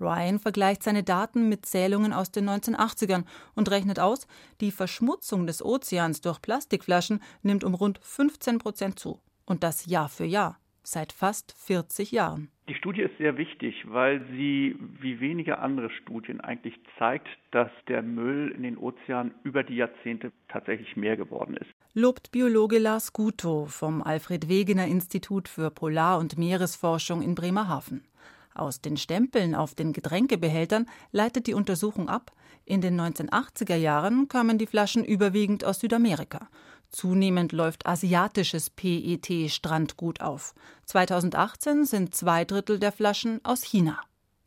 Ryan 0.02 0.40
vergleicht 0.40 0.84
seine 0.84 1.04
Daten 1.04 1.48
mit 1.48 1.66
Zählungen 1.66 2.12
aus 2.12 2.32
den 2.32 2.50
1980ern 2.50 3.26
und 3.56 3.70
rechnet 3.70 4.00
aus, 4.00 4.28
die 4.60 4.72
Verschmutzung 4.72 5.46
des 5.46 5.64
Ozeans 5.64 6.22
durch 6.22 6.42
Plastikflaschen 6.42 7.22
nimmt 7.44 7.64
um 7.64 7.76
rund 7.76 8.00
15 8.02 8.58
Prozent 8.58 9.00
zu. 9.00 9.20
Und 9.46 9.64
das 9.64 9.86
Jahr 9.86 10.10
für 10.10 10.26
Jahr, 10.26 10.58
seit 10.84 11.12
fast 11.12 11.54
40 11.58 12.12
Jahren. 12.12 12.50
Die 12.68 12.76
Studie 12.76 13.02
ist 13.02 13.18
sehr 13.18 13.38
wichtig, 13.38 13.84
weil 13.88 14.26
sie 14.32 14.76
wie 14.80 15.20
wenige 15.20 15.60
andere 15.60 15.90
Studien 15.90 16.42
eigentlich 16.42 16.80
zeigt, 16.98 17.28
dass 17.52 17.70
der 17.88 18.02
Müll 18.02 18.54
in 18.56 18.64
den 18.64 18.78
Ozeanen 18.78 19.34
über 19.44 19.64
die 19.64 19.76
Jahrzehnte 19.76 20.32
tatsächlich 20.48 20.96
mehr 20.96 21.18
geworden 21.18 21.58
ist. 21.58 21.70
Lobt 21.94 22.32
Biologe 22.32 22.80
Lars 22.80 23.12
Gutow 23.12 23.68
vom 23.68 24.02
Alfred 24.02 24.48
Wegener 24.48 24.88
Institut 24.88 25.50
für 25.50 25.70
Polar- 25.70 26.20
und 26.20 26.38
Meeresforschung 26.38 27.22
in 27.22 27.36
Bremerhaven. 27.36 28.06
Aus 28.54 28.80
den 28.80 28.96
Stempeln 28.96 29.56
auf 29.56 29.76
den 29.76 29.92
Getränkebehältern 29.92 30.86
leitet 31.12 31.48
die 31.48 31.54
Untersuchung 31.54 32.08
ab, 32.08 32.32
in 32.64 32.80
den 32.80 32.98
1980er 32.98 33.76
Jahren 33.76 34.30
kamen 34.30 34.58
die 34.58 34.68
Flaschen 34.68 35.04
überwiegend 35.04 35.66
aus 35.66 35.82
Südamerika. 35.82 36.48
Zunehmend 36.92 37.52
läuft 37.52 37.86
asiatisches 37.86 38.70
PET-Strandgut 38.70 40.22
auf. 40.22 40.54
2018 40.86 41.84
sind 41.84 42.16
zwei 42.16 42.46
Drittel 42.46 42.80
der 42.80 42.94
Flaschen 42.94 43.44
aus 43.44 43.64
China. 43.64 44.00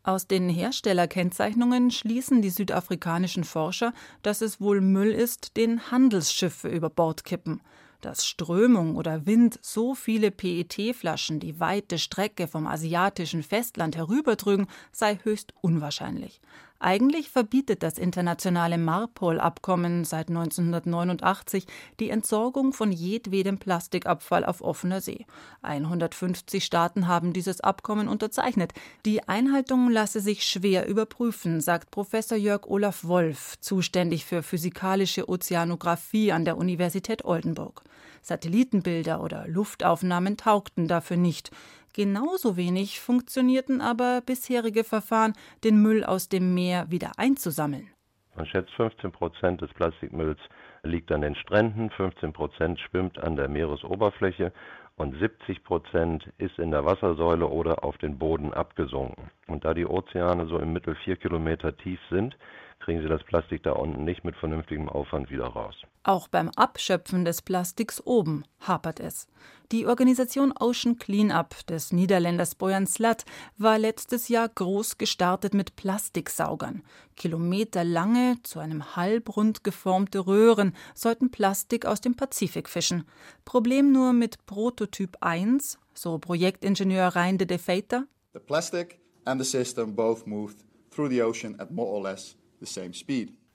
Aus 0.07 0.27
den 0.27 0.51
Herstellerkennzeichnungen 0.51 1.91
schließen 1.91 2.43
die 2.43 2.51
südafrikanischen 2.51 3.43
Forscher, 3.43 3.95
dass 4.21 4.43
es 4.43 4.61
wohl 4.61 4.83
Müll 4.83 5.11
ist, 5.11 5.57
den 5.57 5.91
Handelsschiffe 5.91 6.69
über 6.69 6.91
Bord 6.91 7.25
kippen. 7.25 7.63
Dass 8.03 8.27
Strömung 8.27 8.97
oder 8.97 9.25
Wind 9.25 9.59
so 9.63 9.95
viele 9.95 10.31
PET-Flaschen 10.31 11.41
die 11.41 11.59
weite 11.59 11.99
Strecke 11.99 12.49
vom 12.49 12.67
asiatischen 12.67 13.43
Festland 13.43 13.97
herübertrügen, 13.97 14.67
sei 14.93 15.19
höchst 15.23 15.55
unwahrscheinlich. 15.63 16.43
Eigentlich 16.81 17.31
verbietet 17.31 17.83
das 17.83 17.99
internationale 17.99 18.77
Marpol-Abkommen 18.79 20.05
seit 20.05 20.29
1989 20.29 21.67
die 22.01 22.11
Entsorgung 22.11 22.73
von 22.73 22.93
jedwedem 22.93 23.59
Plastikabfall 23.59 24.45
auf 24.45 24.61
offener 24.61 25.01
See. 25.01 25.25
150 25.63 26.65
Staaten 26.65 27.07
haben 27.07 27.33
dieses 27.33 27.61
Abkommen 27.61 28.09
unterzeichnet. 28.09 28.73
Die 29.07 29.27
Einhaltung 29.29 29.91
lasse 29.91 30.21
sich 30.21 30.45
schwer 30.45 30.87
überprüfen, 30.87 31.61
sagt 31.61 31.91
Professor 31.91 32.37
Jörg 32.37 32.67
Olaf 32.67 33.05
Wolf, 33.05 33.59
zuständig 33.61 34.25
für 34.25 34.43
physikalische 34.43 35.29
Ozeanographie 35.29 36.33
an 36.33 36.45
der 36.45 36.59
Universität 36.59 37.25
Oldenburg. 37.25 37.83
Satellitenbilder 38.25 39.23
oder 39.23 39.47
Luftaufnahmen 39.47 40.37
taugten 40.37 40.89
dafür 40.89 41.17
nicht. 41.17 41.51
Genauso 41.93 42.57
wenig 42.57 42.99
funktionierten 42.99 43.81
aber 43.81 44.23
bisherige 44.25 44.83
Verfahren, 44.83 45.35
den 45.63 45.81
Müll 45.81 46.05
aus 46.05 46.29
dem 46.29 46.55
Meer 46.55 46.91
wieder 46.91 47.13
einzusammeln. 47.19 47.89
Man 48.35 48.47
schätzt 48.47 48.73
15 48.73 49.13
Prozent 49.13 49.61
des 49.61 49.73
Plastikmülls 49.75 50.41
liegt 50.83 51.11
an 51.13 51.21
den 51.21 51.35
Stränden, 51.35 51.91
15 51.91 52.33
Prozent 52.33 52.81
schwimmt 52.81 53.19
an 53.19 53.37
der 53.37 53.49
Meeresoberfläche 53.49 54.53
und 54.97 55.19
70 55.19 55.65
Prozent 55.65 56.29
ist 56.39 56.59
in 56.59 56.71
der 56.71 56.85
Wassersäule 56.85 57.49
oder 57.49 57.85
auf 57.85 57.99
den 57.99 58.19
Boden 58.19 58.53
abgesunken. 58.53 59.31
Und 59.49 59.65
da 59.65 59.75
die 59.75 59.87
Ozeane 59.87 60.47
so 60.47 60.59
im 60.59 60.73
Mittel 60.73 60.95
vier 61.05 61.17
Kilometer 61.17 61.77
tief 61.77 62.01
sind, 62.11 62.37
kriegen 62.85 63.01
sie 63.01 63.09
das 63.09 63.25
Plastik 63.25 63.63
da 63.63 63.73
unten 63.73 64.05
nicht 64.05 64.25
mit 64.25 64.37
vernünftigem 64.37 64.89
Aufwand 64.89 65.31
wieder 65.31 65.47
raus. 65.47 65.75
Auch 66.03 66.29
beim 66.29 66.51
Abschöpfen 66.51 67.25
des 67.25 67.41
Plastiks 67.41 68.03
oben 68.05 68.45
hapert 68.61 69.01
es. 69.01 69.27
Die 69.73 69.87
Organisation 69.87 70.53
Ocean 70.61 70.99
Cleanup 70.99 71.67
des 71.67 71.93
Niederländers 71.93 72.55
Boyan 72.55 72.87
Slat 72.87 73.25
war 73.57 73.79
letztes 73.79 74.29
Jahr 74.29 74.51
groß 74.51 74.99
gestartet 74.99 75.55
mit 75.55 75.77
Plastiksaugern. 75.77 76.83
Kilometerlange, 77.17 78.37
zu 78.43 78.59
einem 78.59 78.95
halbrund 78.97 79.65
geformte 79.65 80.27
Röhren 80.27 80.75
sollten 80.95 81.31
Plastik 81.31 81.87
aus 81.87 82.03
dem 82.03 82.17
Pazifik 82.17 82.69
fischen. 82.69 83.05
Problem 83.47 83.93
nur 83.93 84.13
mit 84.13 84.45
Prototyp 84.45 85.17
1, 85.21 85.79
so 85.95 86.19
Projektingenieur 86.19 87.09
Rein 87.09 87.39
de 87.39 87.57
Feiter. 87.57 88.05
The 88.35 88.41
plastic 88.41 89.01
and 89.25 89.43
the 89.43 89.49
system 89.49 89.95
both 89.95 90.27
moved 90.27 90.59
through 90.91 91.09
the 91.09 91.23
ocean 91.23 91.59
at 91.59 91.71
more 91.71 91.89
or 91.89 92.03
less. 92.03 92.37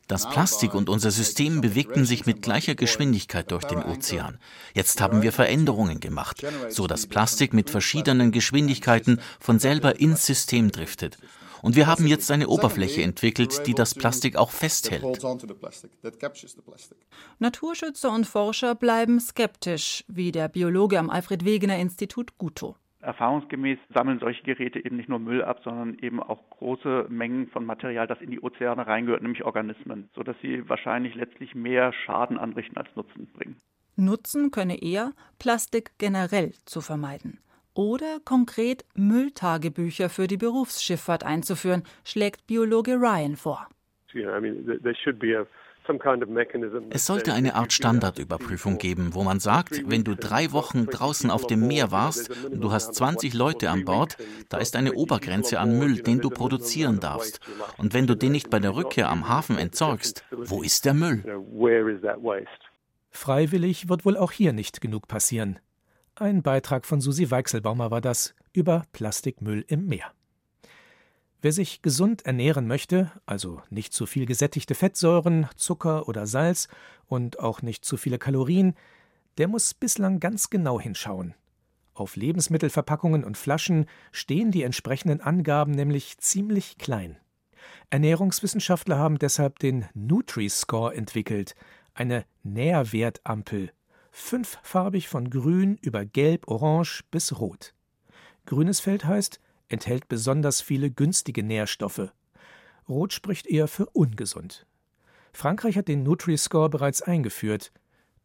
Das 0.10 0.28
Plastik 0.28 0.74
und 0.74 0.90
unser 0.90 1.12
System 1.12 1.62
bewegten 1.62 2.04
sich 2.04 2.26
mit 2.26 2.42
gleicher 2.42 2.74
Geschwindigkeit 2.74 3.52
durch 3.52 3.64
den 3.66 3.84
Ozean. 3.84 4.40
Jetzt 4.74 5.02
haben 5.02 5.22
wir 5.22 5.32
Veränderungen 5.32 6.00
gemacht, 6.00 6.44
so 6.70 6.88
dass 6.88 7.06
Plastik 7.06 7.54
mit 7.54 7.70
verschiedenen 7.70 8.32
Geschwindigkeiten 8.32 9.22
von 9.40 9.60
selber 9.60 10.00
ins 10.00 10.26
System 10.26 10.72
driftet. 10.72 11.20
Und 11.62 11.76
wir 11.76 11.86
haben 11.86 12.08
jetzt 12.08 12.32
eine 12.32 12.48
Oberfläche 12.48 13.04
entwickelt, 13.04 13.68
die 13.68 13.76
das 13.76 13.94
Plastik 13.94 14.36
auch 14.36 14.50
festhält. 14.50 15.04
Naturschützer 17.38 18.12
und 18.12 18.26
Forscher 18.26 18.74
bleiben 18.74 19.20
skeptisch, 19.20 20.04
wie 20.08 20.32
der 20.32 20.48
Biologe 20.48 20.98
am 20.98 21.12
Alfred 21.12 21.46
Wegener 21.46 21.78
Institut 21.78 22.36
Guto. 22.40 22.78
Erfahrungsgemäß 23.02 23.80
sammeln 23.94 24.20
solche 24.20 24.44
Geräte 24.44 24.84
eben 24.84 24.98
nicht 24.98 25.10
nur 25.10 25.20
Müll 25.20 25.44
ab, 25.44 25.62
sondern 25.64 25.98
eben 26.00 26.22
auch 26.22 26.50
große 26.50 27.08
Mengen 27.10 27.48
von 27.48 27.66
Material, 27.66 28.08
das 28.08 28.22
in 28.22 28.32
die 28.32 28.42
Ozeane 28.42 28.86
reingehört, 28.86 29.22
nämlich 29.22 29.46
Organismen, 29.46 30.10
sodass 30.14 30.36
sie 30.42 30.68
wahrscheinlich 30.68 31.16
letztlich 31.16 31.56
mehr 31.56 31.94
Schaden 31.94 32.38
anrichten 32.38 32.78
als 32.78 32.90
Nutzen 32.96 33.28
bringen. 33.28 33.56
Nutzen 33.96 34.52
könne 34.52 34.82
eher, 34.82 35.12
Plastik 35.40 35.92
generell 35.98 36.52
zu 36.66 36.82
vermeiden. 36.82 37.40
Oder 37.74 38.20
konkret 38.26 38.84
Mülltagebücher 38.96 40.10
für 40.10 40.28
die 40.28 40.38
Berufsschifffahrt 40.38 41.24
einzuführen, 41.24 41.84
schlägt 42.04 42.48
Biologe 42.48 42.96
Ryan 42.96 43.36
vor. 43.38 43.68
Es 46.90 47.06
sollte 47.06 47.34
eine 47.34 47.56
Art 47.56 47.74
Standardüberprüfung 47.74 48.78
geben, 48.78 49.14
wo 49.14 49.24
man 49.24 49.40
sagt, 49.40 49.82
wenn 49.88 50.04
du 50.04 50.16
drei 50.16 50.52
Wochen 50.52 50.86
draußen 50.86 51.32
auf 51.32 51.48
dem 51.48 51.68
Meer 51.68 51.92
warst 51.92 52.30
und 52.46 52.62
du 52.62 52.72
hast 52.72 52.96
20 52.96 53.34
Leute 53.34 53.70
an 53.70 53.86
Bord, 53.86 54.18
da 54.50 54.58
ist 54.58 54.76
eine 54.76 54.94
Obergrenze 54.94 55.60
an 55.60 55.78
Müll, 55.78 56.02
den 56.02 56.20
du 56.20 56.30
produzieren 56.30 57.00
darfst. 57.00 57.40
Und 57.78 57.94
wenn 57.94 58.08
du 58.08 58.16
den 58.16 58.32
nicht 58.32 58.50
bei 58.50 58.60
der 58.60 58.76
Rückkehr 58.76 59.10
am 59.10 59.28
Hafen 59.28 59.58
entsorgst, 59.58 60.24
wo 60.32 60.62
ist 60.62 60.86
der 60.86 60.94
Müll? 60.94 61.24
Freiwillig 63.10 63.90
wird 63.90 64.06
wohl 64.06 64.18
auch 64.18 64.32
hier 64.32 64.54
nicht 64.54 64.82
genug 64.82 65.08
passieren. 65.08 65.60
Ein 66.16 66.44
Beitrag 66.44 66.86
von 66.86 67.02
Susi 67.02 67.32
Weichselbaumer 67.32 67.92
war 67.92 68.02
das 68.02 68.36
über 68.54 68.84
Plastikmüll 68.92 69.64
im 69.68 69.88
Meer. 69.88 70.12
Wer 71.42 71.54
sich 71.54 71.82
gesund 71.82 72.26
ernähren 72.26 72.68
möchte, 72.68 73.12
also 73.26 73.62
nicht 73.70 73.94
zu 73.94 74.06
viel 74.06 74.26
gesättigte 74.26 74.76
Fettsäuren, 74.76 75.48
Zucker 75.56 76.10
oder 76.10 76.28
Salz 76.28 76.68
und 77.08 77.40
auch 77.40 77.62
nicht 77.62 77.86
zu 77.86 77.96
viele 77.96 78.18
Kalorien, 78.18 78.76
der 79.38 79.48
muss 79.48 79.74
bislang 79.74 80.20
ganz 80.20 80.50
genau 80.50 80.82
hinschauen. 80.82 81.34
Auf 81.94 82.18
Lebensmittelverpackungen 82.18 83.24
und 83.24 83.38
Flaschen 83.38 83.86
stehen 84.12 84.52
die 84.52 84.64
entsprechenden 84.64 85.22
Angaben 85.22 85.72
nämlich 85.72 86.18
ziemlich 86.18 86.78
klein. 86.78 87.18
Ernährungswissenschaftler 87.90 88.98
haben 88.98 89.18
deshalb 89.18 89.60
den 89.60 89.86
Nutri-Score 89.94 90.94
entwickelt, 90.94 91.56
eine 91.94 92.26
Nährwertampel, 92.44 93.72
fünffarbig 94.12 95.08
von 95.08 95.30
grün 95.30 95.78
über 95.82 96.06
gelb, 96.06 96.50
orange 96.50 97.04
bis 97.12 97.40
rot. 97.40 97.74
Grünes 98.46 98.82
Feld 98.82 99.06
heißt, 99.06 99.40
enthält 99.70 100.08
besonders 100.08 100.62
viele 100.62 100.92
günstige 100.92 101.44
Nährstoffe. 101.44 102.12
Rot 102.88 103.14
spricht 103.14 103.48
eher 103.48 103.68
für 103.68 103.86
ungesund. 103.88 104.66
Frankreich 105.32 105.78
hat 105.78 105.88
den 105.88 106.04
Nutri-Score 106.04 106.70
bereits 106.70 107.02
eingeführt. 107.02 107.72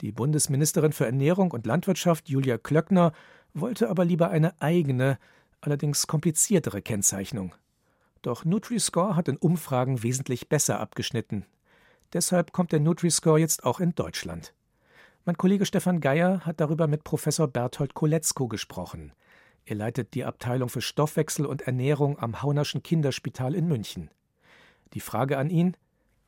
Die 0.00 0.10
Bundesministerin 0.10 0.92
für 0.92 1.06
Ernährung 1.06 1.52
und 1.52 1.66
Landwirtschaft 1.66 2.28
Julia 2.28 2.58
Klöckner 2.58 3.12
wollte 3.52 3.88
aber 3.88 4.04
lieber 4.04 4.30
eine 4.30 4.60
eigene, 4.60 5.18
allerdings 5.60 6.06
kompliziertere 6.06 6.82
Kennzeichnung. 6.82 7.54
Doch 8.22 8.44
Nutri-Score 8.44 9.16
hat 9.16 9.28
in 9.28 9.36
Umfragen 9.36 10.02
wesentlich 10.02 10.48
besser 10.48 10.80
abgeschnitten. 10.80 11.44
Deshalb 12.12 12.52
kommt 12.52 12.72
der 12.72 12.80
Nutri-Score 12.80 13.38
jetzt 13.38 13.64
auch 13.64 13.80
in 13.80 13.94
Deutschland. 13.94 14.54
Mein 15.26 15.36
Kollege 15.36 15.66
Stefan 15.66 16.00
Geier 16.00 16.40
hat 16.40 16.60
darüber 16.60 16.86
mit 16.86 17.04
Professor 17.04 17.48
Berthold 17.48 17.94
Koletzko 17.94 18.48
gesprochen. 18.48 19.12
Er 19.66 19.76
leitet 19.76 20.14
die 20.14 20.25
Abteilung 20.25 20.68
für 20.68 20.83
Stoffwechsel 20.83 21.47
und 21.47 21.62
Ernährung 21.62 22.18
am 22.18 22.42
Haunerschen 22.42 22.83
Kinderspital 22.83 23.54
in 23.54 23.66
München. 23.66 24.11
Die 24.92 25.00
Frage 25.00 25.38
an 25.38 25.50
ihn: 25.50 25.76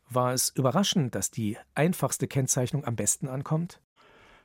War 0.09 0.33
es 0.33 0.50
überraschend, 0.50 1.14
dass 1.14 1.31
die 1.31 1.59
einfachste 1.75 2.28
Kennzeichnung 2.28 2.85
am 2.85 2.97
besten 2.97 3.28
ankommt? 3.28 3.81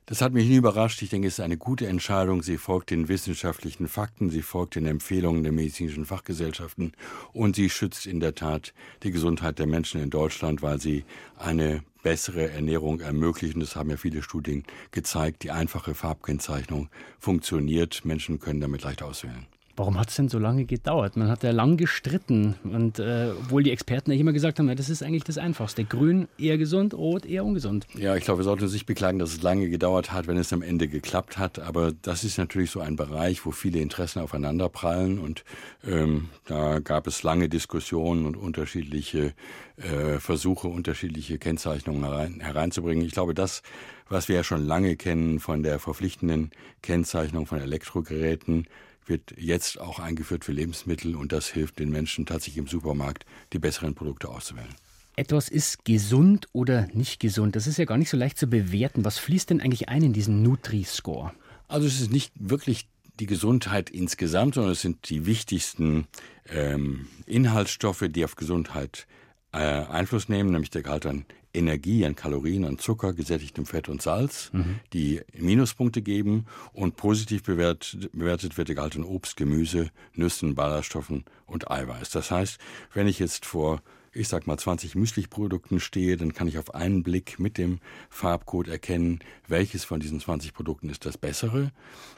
Das 0.07 0.21
hat 0.21 0.33
mich 0.33 0.47
nie 0.47 0.57
überrascht. 0.57 1.01
Ich 1.01 1.09
denke, 1.09 1.27
es 1.27 1.35
ist 1.35 1.39
eine 1.39 1.57
gute 1.57 1.87
Entscheidung. 1.87 2.41
Sie 2.41 2.57
folgt 2.57 2.89
den 2.89 3.07
wissenschaftlichen 3.07 3.87
Fakten, 3.87 4.29
sie 4.29 4.41
folgt 4.41 4.75
den 4.75 4.85
Empfehlungen 4.85 5.43
der 5.43 5.51
medizinischen 5.51 6.05
Fachgesellschaften 6.05 6.93
und 7.33 7.55
sie 7.55 7.69
schützt 7.69 8.07
in 8.07 8.19
der 8.19 8.35
Tat 8.35 8.73
die 9.03 9.11
Gesundheit 9.11 9.59
der 9.59 9.67
Menschen 9.67 10.01
in 10.01 10.09
Deutschland, 10.09 10.61
weil 10.61 10.81
sie 10.81 11.05
eine 11.37 11.83
bessere 12.03 12.49
Ernährung 12.49 12.99
ermöglichen. 12.99 13.59
Das 13.59 13.75
haben 13.75 13.89
ja 13.89 13.97
viele 13.97 14.23
Studien 14.23 14.63
gezeigt. 14.91 15.43
Die 15.43 15.51
einfache 15.51 15.93
Farbkennzeichnung 15.93 16.89
funktioniert. 17.19 18.03
Menschen 18.03 18.39
können 18.39 18.59
damit 18.59 18.83
leicht 18.83 19.03
auswählen. 19.03 19.45
Warum 19.81 19.97
hat 19.97 20.09
es 20.09 20.15
denn 20.15 20.29
so 20.29 20.37
lange 20.37 20.65
gedauert? 20.65 21.17
Man 21.17 21.27
hat 21.27 21.41
ja 21.41 21.49
lang 21.49 21.75
gestritten. 21.75 22.53
Und 22.63 22.99
äh, 22.99 23.31
obwohl 23.31 23.63
die 23.63 23.71
Experten 23.71 24.11
eigentlich 24.11 24.21
immer 24.21 24.31
gesagt 24.31 24.59
haben, 24.59 24.69
ja, 24.69 24.75
das 24.75 24.91
ist 24.91 25.01
eigentlich 25.01 25.23
das 25.23 25.39
Einfachste. 25.39 25.85
Grün 25.85 26.27
eher 26.37 26.59
gesund, 26.59 26.93
rot 26.93 27.25
eher 27.25 27.43
ungesund. 27.43 27.87
Ja, 27.95 28.15
ich 28.15 28.23
glaube, 28.23 28.41
wir 28.41 28.43
sollten 28.43 28.61
uns 28.61 28.73
nicht 28.73 28.85
beklagen, 28.85 29.17
dass 29.17 29.31
es 29.33 29.41
lange 29.41 29.69
gedauert 29.69 30.13
hat, 30.13 30.27
wenn 30.27 30.37
es 30.37 30.53
am 30.53 30.61
Ende 30.61 30.87
geklappt 30.87 31.39
hat. 31.39 31.57
Aber 31.57 31.93
das 32.03 32.23
ist 32.23 32.37
natürlich 32.37 32.69
so 32.69 32.79
ein 32.79 32.95
Bereich, 32.95 33.43
wo 33.43 33.49
viele 33.49 33.79
Interessen 33.79 34.19
aufeinanderprallen. 34.19 35.17
Und 35.17 35.43
ähm, 35.83 36.29
da 36.45 36.77
gab 36.77 37.07
es 37.07 37.23
lange 37.23 37.49
Diskussionen 37.49 38.27
und 38.27 38.37
unterschiedliche 38.37 39.33
äh, 39.77 40.19
Versuche, 40.19 40.67
unterschiedliche 40.67 41.39
Kennzeichnungen 41.39 42.03
herein, 42.03 42.39
hereinzubringen. 42.39 43.03
Ich 43.03 43.13
glaube, 43.13 43.33
das, 43.33 43.63
was 44.09 44.27
wir 44.27 44.35
ja 44.35 44.43
schon 44.43 44.63
lange 44.63 44.95
kennen 44.95 45.39
von 45.39 45.63
der 45.63 45.79
verpflichtenden 45.79 46.51
Kennzeichnung 46.83 47.47
von 47.47 47.59
Elektrogeräten, 47.59 48.67
wird 49.05 49.33
jetzt 49.37 49.79
auch 49.79 49.99
eingeführt 49.99 50.45
für 50.45 50.51
Lebensmittel 50.51 51.15
und 51.15 51.31
das 51.31 51.47
hilft 51.47 51.79
den 51.79 51.89
Menschen 51.89 52.25
tatsächlich 52.25 52.57
im 52.57 52.67
Supermarkt, 52.67 53.25
die 53.53 53.59
besseren 53.59 53.95
Produkte 53.95 54.29
auszuwählen. 54.29 54.73
Etwas 55.15 55.49
ist 55.49 55.83
gesund 55.83 56.47
oder 56.53 56.87
nicht 56.93 57.19
gesund. 57.19 57.55
Das 57.55 57.67
ist 57.67 57.77
ja 57.77 57.85
gar 57.85 57.97
nicht 57.97 58.09
so 58.09 58.17
leicht 58.17 58.37
zu 58.37 58.47
bewerten. 58.47 59.03
Was 59.03 59.17
fließt 59.17 59.49
denn 59.49 59.61
eigentlich 59.61 59.89
ein 59.89 60.03
in 60.03 60.13
diesen 60.13 60.41
Nutri-Score? 60.41 61.33
Also 61.67 61.87
es 61.87 61.99
ist 61.99 62.11
nicht 62.11 62.31
wirklich 62.35 62.87
die 63.19 63.25
Gesundheit 63.25 63.89
insgesamt, 63.89 64.55
sondern 64.55 64.71
es 64.71 64.81
sind 64.81 65.09
die 65.09 65.25
wichtigsten 65.25 66.07
ähm, 66.49 67.07
Inhaltsstoffe, 67.25 68.05
die 68.09 68.23
auf 68.23 68.35
Gesundheit 68.35 69.05
äh, 69.53 69.57
Einfluss 69.57 70.29
nehmen, 70.29 70.51
nämlich 70.51 70.69
der 70.69 70.83
Gehalt 70.83 71.05
an 71.05 71.25
Energie, 71.53 72.05
an 72.05 72.15
Kalorien, 72.15 72.65
an 72.65 72.77
Zucker, 72.77 73.13
gesättigtem 73.13 73.65
Fett 73.65 73.89
und 73.89 74.01
Salz, 74.01 74.49
mhm. 74.53 74.79
die 74.93 75.21
Minuspunkte 75.33 76.01
geben 76.01 76.45
und 76.73 76.95
positiv 76.95 77.43
bewertet, 77.43 78.11
bewertet 78.13 78.57
wird 78.57 78.69
der 78.69 78.75
Gehalt 78.75 78.95
an 78.95 79.03
Obst, 79.03 79.35
Gemüse, 79.35 79.91
Nüssen, 80.13 80.55
Ballaststoffen 80.55 81.25
und 81.45 81.69
Eiweiß. 81.69 82.11
Das 82.11 82.31
heißt, 82.31 82.59
wenn 82.93 83.07
ich 83.07 83.19
jetzt 83.19 83.45
vor 83.45 83.81
ich 84.13 84.27
sag 84.27 84.45
mal 84.47 84.57
20 84.57 84.95
Müsli-Produkten 84.95 85.79
stehe, 85.79 86.17
dann 86.17 86.33
kann 86.33 86.47
ich 86.47 86.57
auf 86.57 86.75
einen 86.75 87.03
Blick 87.03 87.39
mit 87.39 87.57
dem 87.57 87.79
Farbcode 88.09 88.67
erkennen, 88.67 89.19
welches 89.47 89.83
von 89.83 89.99
diesen 89.99 90.19
20 90.19 90.53
Produkten 90.53 90.89
ist 90.89 91.05
das 91.05 91.17
bessere, 91.17 91.71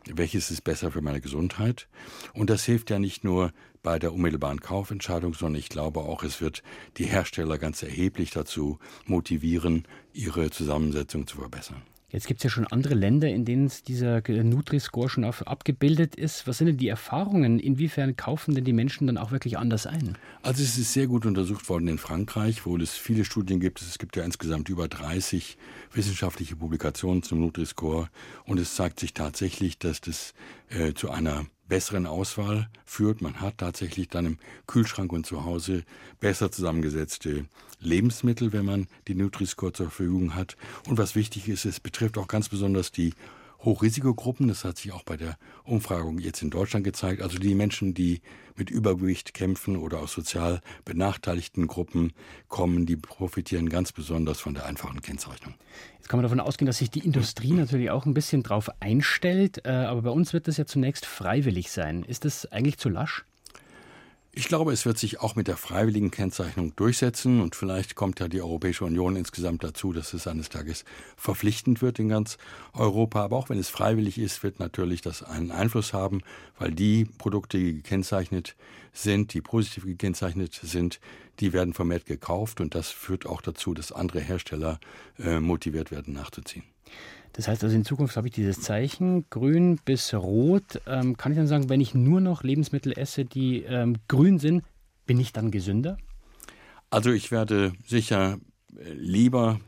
welches 0.05 0.49
ist 0.49 0.63
besser 0.63 0.91
für 0.91 1.01
meine 1.01 1.21
Gesundheit. 1.21 1.87
Und 2.33 2.49
das 2.49 2.65
hilft 2.65 2.89
ja 2.89 2.99
nicht 2.99 3.23
nur 3.23 3.53
bei 3.83 3.99
der 3.99 4.13
unmittelbaren 4.13 4.61
Kaufentscheidung, 4.61 5.33
sondern 5.33 5.59
ich 5.59 5.69
glaube 5.69 5.99
auch, 5.99 6.23
es 6.23 6.41
wird 6.41 6.63
die 6.97 7.05
Hersteller 7.05 7.57
ganz 7.57 7.83
erheblich 7.83 8.31
dazu 8.31 8.79
motivieren, 9.05 9.85
ihre 10.13 10.49
Zusammensetzung 10.49 11.27
zu 11.27 11.37
verbessern. 11.37 11.83
Jetzt 12.13 12.27
gibt 12.27 12.41
es 12.41 12.43
ja 12.43 12.49
schon 12.51 12.67
andere 12.67 12.93
Länder, 12.93 13.27
in 13.27 13.43
denen 13.43 13.71
dieser 13.87 14.21
Nutri-Score 14.27 15.09
schon 15.09 15.23
auf, 15.23 15.47
abgebildet 15.47 16.15
ist. 16.15 16.45
Was 16.45 16.59
sind 16.59 16.67
denn 16.67 16.77
die 16.77 16.87
Erfahrungen? 16.87 17.57
Inwiefern 17.57 18.15
kaufen 18.15 18.53
denn 18.53 18.63
die 18.63 18.71
Menschen 18.71 19.07
dann 19.07 19.17
auch 19.17 19.31
wirklich 19.31 19.57
anders 19.57 19.87
ein? 19.87 20.15
Also 20.43 20.61
es 20.61 20.77
ist 20.77 20.93
sehr 20.93 21.07
gut 21.07 21.25
untersucht 21.25 21.67
worden 21.69 21.87
in 21.87 21.97
Frankreich, 21.97 22.67
wo 22.67 22.77
es 22.77 22.91
viele 22.91 23.25
Studien 23.25 23.59
gibt. 23.59 23.81
Es 23.81 23.97
gibt 23.97 24.15
ja 24.15 24.23
insgesamt 24.23 24.69
über 24.69 24.87
30 24.87 25.57
wissenschaftliche 25.91 26.55
Publikationen 26.55 27.23
zum 27.23 27.39
Nutri-Score. 27.39 28.09
Und 28.45 28.59
es 28.59 28.75
zeigt 28.75 28.99
sich 28.99 29.15
tatsächlich, 29.15 29.79
dass 29.79 29.99
das 29.99 30.35
äh, 30.69 30.93
zu 30.93 31.09
einer 31.09 31.47
besseren 31.73 32.05
Auswahl 32.05 32.69
führt. 32.85 33.23
Man 33.23 33.41
hat 33.41 33.57
tatsächlich 33.57 34.07
dann 34.07 34.27
im 34.27 34.37
Kühlschrank 34.67 35.11
und 35.11 35.25
zu 35.25 35.43
Hause 35.43 35.85
besser 36.19 36.51
zusammengesetzte 36.51 37.45
Lebensmittel, 37.79 38.53
wenn 38.53 38.63
man 38.63 38.85
die 39.07 39.15
Nutri-Score 39.15 39.73
zur 39.73 39.87
Verfügung 39.87 40.35
hat. 40.35 40.55
Und 40.87 40.99
was 40.99 41.15
wichtig 41.15 41.49
ist, 41.49 41.65
es 41.65 41.79
betrifft 41.79 42.19
auch 42.19 42.27
ganz 42.27 42.47
besonders 42.47 42.91
die 42.91 43.15
Hochrisikogruppen. 43.63 44.47
Das 44.47 44.63
hat 44.63 44.77
sich 44.77 44.91
auch 44.91 45.03
bei 45.03 45.17
der 45.17 45.37
Umfragung 45.63 46.19
jetzt 46.19 46.41
in 46.41 46.49
Deutschland 46.49 46.83
gezeigt. 46.83 47.21
Also 47.21 47.37
die 47.39 47.55
Menschen, 47.55 47.93
die 47.93 48.21
mit 48.55 48.69
Übergewicht 48.69 49.33
kämpfen 49.33 49.77
oder 49.77 49.99
aus 49.99 50.13
sozial 50.13 50.61
benachteiligten 50.85 51.67
Gruppen 51.67 52.13
kommen, 52.47 52.85
die 52.85 52.95
profitieren 52.95 53.69
ganz 53.69 53.91
besonders 53.91 54.39
von 54.39 54.53
der 54.53 54.65
einfachen 54.65 55.01
Kennzeichnung. 55.01 55.55
Jetzt 55.97 56.09
kann 56.09 56.17
man 56.17 56.23
davon 56.23 56.39
ausgehen, 56.39 56.67
dass 56.67 56.77
sich 56.77 56.91
die 56.91 57.05
Industrie 57.05 57.51
natürlich 57.51 57.89
auch 57.89 58.05
ein 58.05 58.13
bisschen 58.13 58.43
drauf 58.43 58.69
einstellt. 58.79 59.65
Äh, 59.65 59.71
aber 59.71 60.03
bei 60.03 60.11
uns 60.11 60.33
wird 60.33 60.47
das 60.47 60.57
ja 60.57 60.65
zunächst 60.65 61.05
freiwillig 61.05 61.71
sein. 61.71 62.03
Ist 62.03 62.25
das 62.25 62.45
eigentlich 62.51 62.77
zu 62.77 62.89
lasch? 62.89 63.25
Ich 64.35 64.47
glaube, 64.47 64.73
es 64.73 64.87
wird 64.87 64.97
sich 64.97 65.19
auch 65.19 65.35
mit 65.35 65.47
der 65.47 65.57
freiwilligen 65.57 66.09
Kennzeichnung 66.09 66.75
durchsetzen 66.75 67.39
und 67.39 67.55
vielleicht 67.55 67.93
kommt 67.93 68.19
ja 68.19 68.27
die 68.27 68.41
Europäische 68.41 68.83
Union 68.83 69.15
insgesamt 69.15 69.63
dazu, 69.63 69.93
dass 69.93 70.11
es 70.15 70.25
eines 70.25 70.49
Tages 70.49 70.85
verpflichtend 71.15 71.83
wird 71.83 71.99
in 71.99 72.09
ganz 72.09 72.39
Europa. 72.73 73.23
Aber 73.23 73.37
auch 73.37 73.49
wenn 73.49 73.59
es 73.59 73.69
freiwillig 73.69 74.17
ist, 74.17 74.41
wird 74.41 74.59
natürlich 74.59 75.01
das 75.01 75.21
einen 75.21 75.51
Einfluss 75.51 75.93
haben, 75.93 76.21
weil 76.57 76.71
die 76.71 77.05
Produkte, 77.05 77.59
die 77.59 77.75
gekennzeichnet 77.75 78.55
sind, 78.91 79.35
die 79.35 79.41
positiv 79.41 79.85
gekennzeichnet 79.85 80.59
sind, 80.63 80.99
die 81.39 81.53
werden 81.53 81.75
vermehrt 81.75 82.07
gekauft 82.07 82.59
und 82.59 82.73
das 82.73 82.89
führt 82.89 83.27
auch 83.27 83.41
dazu, 83.41 83.75
dass 83.75 83.91
andere 83.91 84.19
Hersteller 84.19 84.79
äh, 85.19 85.39
motiviert 85.39 85.91
werden 85.91 86.15
nachzuziehen. 86.15 86.63
Das 87.33 87.47
heißt 87.47 87.63
also 87.63 87.75
in 87.75 87.83
Zukunft 87.83 88.15
habe 88.15 88.27
ich 88.27 88.33
dieses 88.33 88.61
Zeichen 88.61 89.25
grün 89.29 89.79
bis 89.83 90.13
rot. 90.13 90.81
Ähm, 90.87 91.17
kann 91.17 91.31
ich 91.31 91.37
dann 91.37 91.47
sagen, 91.47 91.69
wenn 91.69 91.81
ich 91.81 91.95
nur 91.95 92.21
noch 92.21 92.43
Lebensmittel 92.43 92.93
esse, 92.97 93.25
die 93.25 93.63
ähm, 93.63 93.97
grün 94.07 94.39
sind, 94.39 94.63
bin 95.05 95.19
ich 95.19 95.33
dann 95.33 95.51
gesünder? 95.51 95.97
Also 96.89 97.11
ich 97.11 97.31
werde 97.31 97.73
sicher 97.85 98.37
äh, 98.77 98.93
lieber 98.93 99.59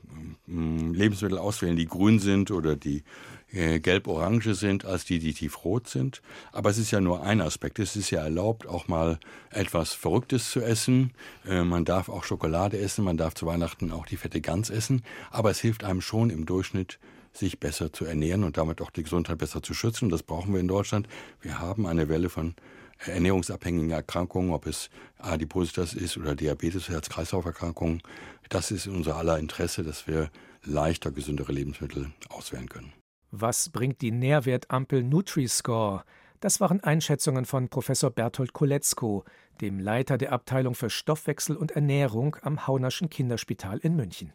äh, 0.48 0.52
Lebensmittel 0.52 1.40
auswählen, 1.40 1.76
die 1.76 1.88
grün 1.88 2.20
sind 2.20 2.52
oder 2.52 2.76
die 2.76 3.04
äh, 3.52 3.80
gelb-orange 3.80 4.54
sind, 4.54 4.86
als 4.86 5.06
die, 5.06 5.18
die 5.18 5.34
tiefrot 5.34 5.88
sind. 5.88 6.22
Aber 6.52 6.70
es 6.70 6.78
ist 6.78 6.92
ja 6.92 7.02
nur 7.02 7.24
ein 7.24 7.42
Aspekt. 7.42 7.80
Es 7.80 7.96
ist 7.96 8.12
ja 8.12 8.22
erlaubt, 8.22 8.68
auch 8.68 8.88
mal 8.88 9.18
etwas 9.50 9.94
Verrücktes 9.94 10.52
zu 10.52 10.62
essen. 10.62 11.14
Äh, 11.48 11.64
man 11.64 11.84
darf 11.84 12.10
auch 12.10 12.26
Schokolade 12.26 12.78
essen, 12.78 13.04
man 13.04 13.18
darf 13.18 13.34
zu 13.34 13.46
Weihnachten 13.46 13.92
auch 13.92 14.06
die 14.06 14.18
fette 14.18 14.42
Gans 14.42 14.70
essen. 14.70 15.04
Aber 15.32 15.50
es 15.50 15.60
hilft 15.60 15.84
einem 15.84 16.02
schon 16.02 16.30
im 16.30 16.46
Durchschnitt 16.46 17.00
sich 17.38 17.60
besser 17.60 17.92
zu 17.92 18.06
ernähren 18.06 18.44
und 18.44 18.58
damit 18.58 18.82
auch 18.82 18.92
die 18.92 19.04
Gesundheit 19.04 19.38
besser 19.38 19.62
zu 19.62 19.74
schützen. 19.74 20.10
Das 20.10 20.24
brauchen 20.24 20.54
wir 20.54 20.60
in 20.60 20.68
Deutschland. 20.68 21.08
Wir 21.42 21.60
haben 21.60 21.86
eine 21.86 22.10
Welle 22.10 22.30
von 22.30 22.56
ernährungsabhängigen 23.00 23.92
Erkrankungen, 23.92 24.52
ob 24.52 24.68
es 24.68 24.90
Adipositas 25.18 25.94
ist 25.94 26.18
oder 26.18 26.36
Diabetes, 26.36 26.90
Herz-Kreislauf-Erkrankungen. 26.90 28.02
Das 28.50 28.72
ist 28.72 28.86
in 28.86 28.96
unser 28.96 29.18
aller 29.18 29.38
Interesse, 29.38 29.84
dass 29.84 30.08
wir 30.08 30.30
leichter 30.64 31.12
gesündere 31.12 31.52
Lebensmittel 31.52 32.12
auswählen 32.30 32.70
können. 32.70 32.94
Was 33.32 33.70
bringt 33.70 34.02
die 34.02 34.12
Nährwertampel 34.12 35.04
Nutri-Score? 35.04 36.04
Das 36.40 36.60
waren 36.60 36.82
Einschätzungen 36.82 37.46
von 37.46 37.70
Professor 37.70 38.12
Berthold 38.12 38.54
Koletzko, 38.54 39.26
dem 39.62 39.80
Leiter 39.80 40.18
der 40.18 40.32
Abteilung 40.32 40.76
für 40.76 40.90
Stoffwechsel 40.90 41.56
und 41.56 41.72
Ernährung 41.72 42.38
am 42.42 42.68
Haunerschen 42.68 43.10
Kinderspital 43.10 43.80
in 43.80 43.96
München. 43.96 44.34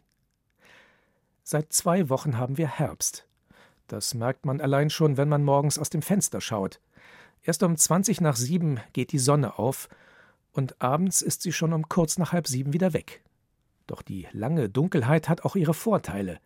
Seit 1.43 1.73
zwei 1.73 2.09
Wochen 2.09 2.37
haben 2.37 2.57
wir 2.57 2.67
Herbst. 2.67 3.27
Das 3.87 4.13
merkt 4.13 4.45
man 4.45 4.61
allein 4.61 4.89
schon, 4.89 5.17
wenn 5.17 5.27
man 5.27 5.43
morgens 5.43 5.77
aus 5.77 5.89
dem 5.89 6.01
Fenster 6.01 6.39
schaut. 6.39 6.79
Erst 7.43 7.63
um 7.63 7.75
20 7.75 8.21
nach 8.21 8.35
sieben 8.35 8.79
geht 8.93 9.11
die 9.11 9.19
Sonne 9.19 9.57
auf 9.57 9.89
und 10.51 10.81
abends 10.81 11.21
ist 11.21 11.41
sie 11.41 11.51
schon 11.51 11.73
um 11.73 11.89
kurz 11.89 12.17
nach 12.17 12.31
halb 12.31 12.47
sieben 12.47 12.73
wieder 12.73 12.93
weg. 12.93 13.23
Doch 13.87 14.01
die 14.01 14.27
lange 14.31 14.69
Dunkelheit 14.69 15.27
hat 15.27 15.43
auch 15.43 15.55
ihre 15.55 15.73
Vorteile. 15.73 16.39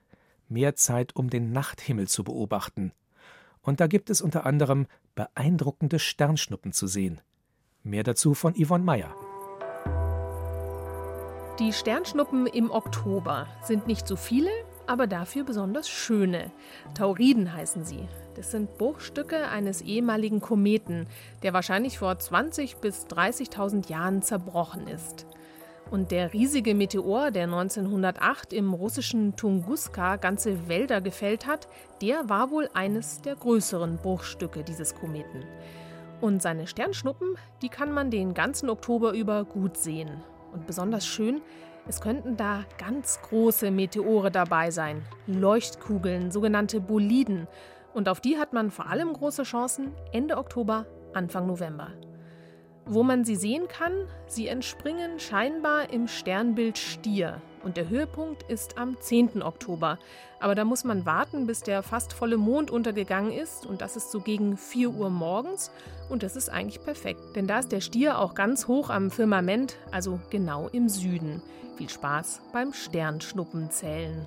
Mehr 0.48 0.76
Zeit, 0.76 1.16
um 1.16 1.30
den 1.30 1.52
Nachthimmel 1.52 2.08
zu 2.08 2.24
beobachten. 2.24 2.92
Und 3.62 3.80
da 3.80 3.88
gibt 3.88 4.10
es 4.10 4.22
unter 4.22 4.46
anderem 4.46 4.88
beeindruckende 5.16 6.00
Sternschnuppen 6.00 6.72
zu 6.72 6.88
sehen. 6.88 7.20
Mehr 7.84 8.04
dazu 8.04 8.34
von 8.34 8.54
Yvonne 8.56 8.84
Meyer. 8.84 9.16
Die 11.60 11.72
Sternschnuppen 11.72 12.48
im 12.48 12.70
Oktober 12.70 13.48
sind 13.64 13.88
nicht 13.88 14.08
so 14.08 14.16
viele, 14.16 14.50
aber 14.88 15.08
dafür 15.08 15.43
besonders 15.43 15.89
schöne. 15.89 16.52
Tauriden 16.93 17.54
heißen 17.54 17.84
sie. 17.84 18.08
Das 18.36 18.52
sind 18.52 18.78
Bruchstücke 18.78 19.48
eines 19.48 19.82
ehemaligen 19.82 20.41
Kometen, 20.41 21.08
der 21.43 21.54
wahrscheinlich 21.54 21.98
vor 22.00 22.12
20.000 22.12 22.80
bis 22.80 23.06
30.000 23.08 23.89
Jahren 23.89 24.21
zerbrochen 24.21 24.88
ist. 24.88 25.26
Und 25.91 26.12
der 26.12 26.34
riesige 26.34 26.74
Meteor, 26.74 27.32
der 27.32 27.43
1908 27.43 28.54
im 28.54 28.74
russischen 28.74 29.36
Tunguska 29.36 30.15
ganze 30.15 30.67
Wälder 30.67 31.00
gefällt 31.00 31.45
hat, 31.45 31.67
der 32.02 32.28
war 32.28 32.50
wohl 32.50 32.69
eines 32.74 33.21
der 33.21 33.36
größeren 33.36 33.98
Bruchstücke 33.98 34.63
dieses 34.63 34.95
Kometen. 34.95 35.43
Und 36.21 36.41
seine 36.41 36.65
Sternschnuppen, 36.65 37.36
die 37.62 37.69
kann 37.69 37.91
man 37.91 38.10
den 38.10 38.34
ganzen 38.34 38.69
Oktober 38.69 39.13
über 39.13 39.45
gut 39.45 39.78
sehen. 39.78 40.24
Und 40.54 40.65
besonders 40.65 41.06
schön, 41.06 41.41
es 41.88 42.02
könnten 42.02 42.36
da 42.36 42.65
ganz 42.78 43.19
große 43.21 43.69
Meteore 43.69 44.32
dabei 44.32 44.71
sein, 44.71 45.04
Leuchtkugeln, 45.28 46.32
sogenannte 46.32 46.80
Boliden. 46.80 47.48
Und 47.93 48.10
auf 48.10 48.19
die 48.19 48.38
hat 48.38 48.54
man 48.54 48.71
vor 48.71 48.89
allem 48.89 49.13
große 49.13 49.43
Chancen 49.43 49.93
Ende 50.12 50.38
Oktober, 50.38 50.86
Anfang 51.13 51.48
November. 51.48 51.91
Wo 52.88 53.02
man 53.02 53.24
sie 53.24 53.36
sehen 53.36 53.67
kann, 53.67 53.93
sie 54.28 54.48
entspringen 54.48 55.19
scheinbar 55.19 55.91
im 55.91 56.08
Sternbild 56.08 56.78
Stier. 56.78 57.41
Und 57.63 57.78
der 57.78 57.89
Höhepunkt 57.89 58.43
ist 58.43 58.78
am 58.78 59.00
10. 59.00 59.41
Oktober. 59.41 59.98
Aber 60.39 60.54
da 60.54 60.65
muss 60.65 60.84
man 60.84 61.04
warten, 61.04 61.48
bis 61.48 61.62
der 61.62 61.82
fast 61.82 62.13
volle 62.13 62.38
Mond 62.38 62.69
untergegangen 62.69 63.32
ist. 63.32 63.65
Und 63.65 63.82
das 63.82 63.95
ist 63.95 64.12
so 64.12 64.19
gegen 64.19 64.56
4 64.56 64.91
Uhr 64.91 65.10
morgens. 65.10 65.71
Und 66.10 66.21
das 66.21 66.36
ist 66.36 66.50
eigentlich 66.50 66.84
perfekt. 66.84 67.36
Denn 67.36 67.48
da 67.48 67.58
ist 67.58 67.71
der 67.71 67.82
Stier 67.82 68.19
auch 68.19 68.36
ganz 68.36 68.67
hoch 68.67 68.91
am 68.91 69.10
Firmament, 69.10 69.78
also 69.91 70.19
genau 70.30 70.67
im 70.67 70.88
Süden. 70.88 71.41
Viel 71.76 71.90
Spaß 71.90 72.42
beim 72.54 72.72
Sternschnuppenzählen. 72.72 74.26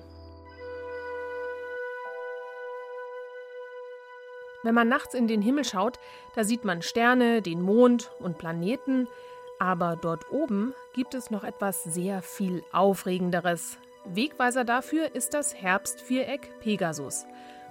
Wenn 4.61 4.75
man 4.75 4.89
nachts 4.89 5.13
in 5.13 5.27
den 5.27 5.41
Himmel 5.41 5.63
schaut, 5.63 5.99
da 6.35 6.43
sieht 6.43 6.65
man 6.65 6.81
Sterne, 6.81 7.41
den 7.41 7.61
Mond 7.61 8.11
und 8.19 8.37
Planeten, 8.37 9.07
aber 9.57 9.95
dort 9.95 10.31
oben 10.31 10.75
gibt 10.93 11.13
es 11.13 11.31
noch 11.31 11.43
etwas 11.43 11.83
sehr 11.83 12.21
viel 12.21 12.63
Aufregenderes. 12.71 13.77
Wegweiser 14.05 14.63
dafür 14.63 15.15
ist 15.15 15.33
das 15.33 15.55
Herbstviereck 15.55 16.59
Pegasus. 16.59 17.25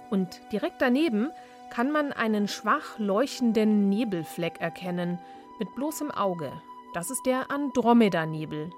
Und 0.09 0.41
direkt 0.51 0.81
daneben 0.81 1.31
kann 1.71 1.91
man 1.91 2.11
einen 2.11 2.47
schwach 2.47 2.97
leuchtenden 2.97 3.87
Nebelfleck 3.89 4.59
erkennen, 4.59 5.19
mit 5.59 5.73
bloßem 5.75 6.11
Auge. 6.11 6.51
Das 6.93 7.11
ist 7.11 7.25
der 7.25 7.51
Andromeda-Nebel. 7.51 8.71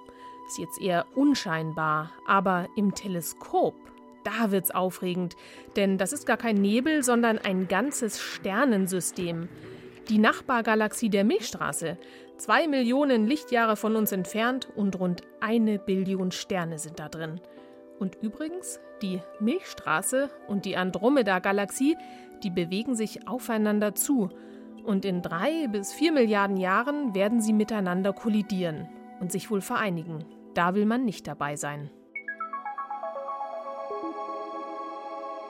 Ist 0.48 0.58
jetzt 0.58 0.82
eher 0.82 1.06
unscheinbar, 1.16 2.12
aber 2.28 2.68
im 2.76 2.94
Teleskop 2.94 3.76
da 4.24 4.52
wird's 4.52 4.72
aufregend, 4.72 5.36
denn 5.76 5.98
das 5.98 6.14
ist 6.14 6.26
gar 6.26 6.38
kein 6.38 6.56
Nebel, 6.56 7.04
sondern 7.04 7.38
ein 7.40 7.68
ganzes 7.68 8.20
Sternensystem. 8.20 9.50
Die 10.10 10.18
Nachbargalaxie 10.18 11.10
der 11.10 11.24
Milchstraße. 11.24 11.98
Zwei 12.38 12.68
Millionen 12.68 13.28
Lichtjahre 13.28 13.76
von 13.76 13.96
uns 13.96 14.12
entfernt 14.12 14.68
und 14.76 15.00
rund 15.00 15.22
eine 15.40 15.80
Billion 15.80 16.32
Sterne 16.32 16.80
sind 16.80 17.00
da 17.00 17.08
drin. 17.08 17.40
Und 18.00 18.18
übrigens, 18.22 18.80
die 19.02 19.22
Milchstraße 19.40 20.30
und 20.48 20.66
die 20.66 20.76
Andromeda-Galaxie, 20.76 21.98
die 22.44 22.50
bewegen 22.50 22.96
sich 22.96 23.28
aufeinander 23.28 23.94
zu. 23.94 24.30
Und 24.84 25.06
in 25.06 25.22
drei 25.22 25.68
bis 25.68 25.94
vier 25.94 26.12
Milliarden 26.12 26.58
Jahren 26.58 27.14
werden 27.14 27.42
sie 27.42 27.54
miteinander 27.54 28.12
kollidieren 28.14 28.90
und 29.22 29.32
sich 29.32 29.50
wohl 29.50 29.62
vereinigen. 29.62 30.26
Da 30.54 30.76
will 30.76 30.86
man 30.86 31.06
nicht 31.06 31.28
dabei 31.28 31.56
sein. 31.56 31.90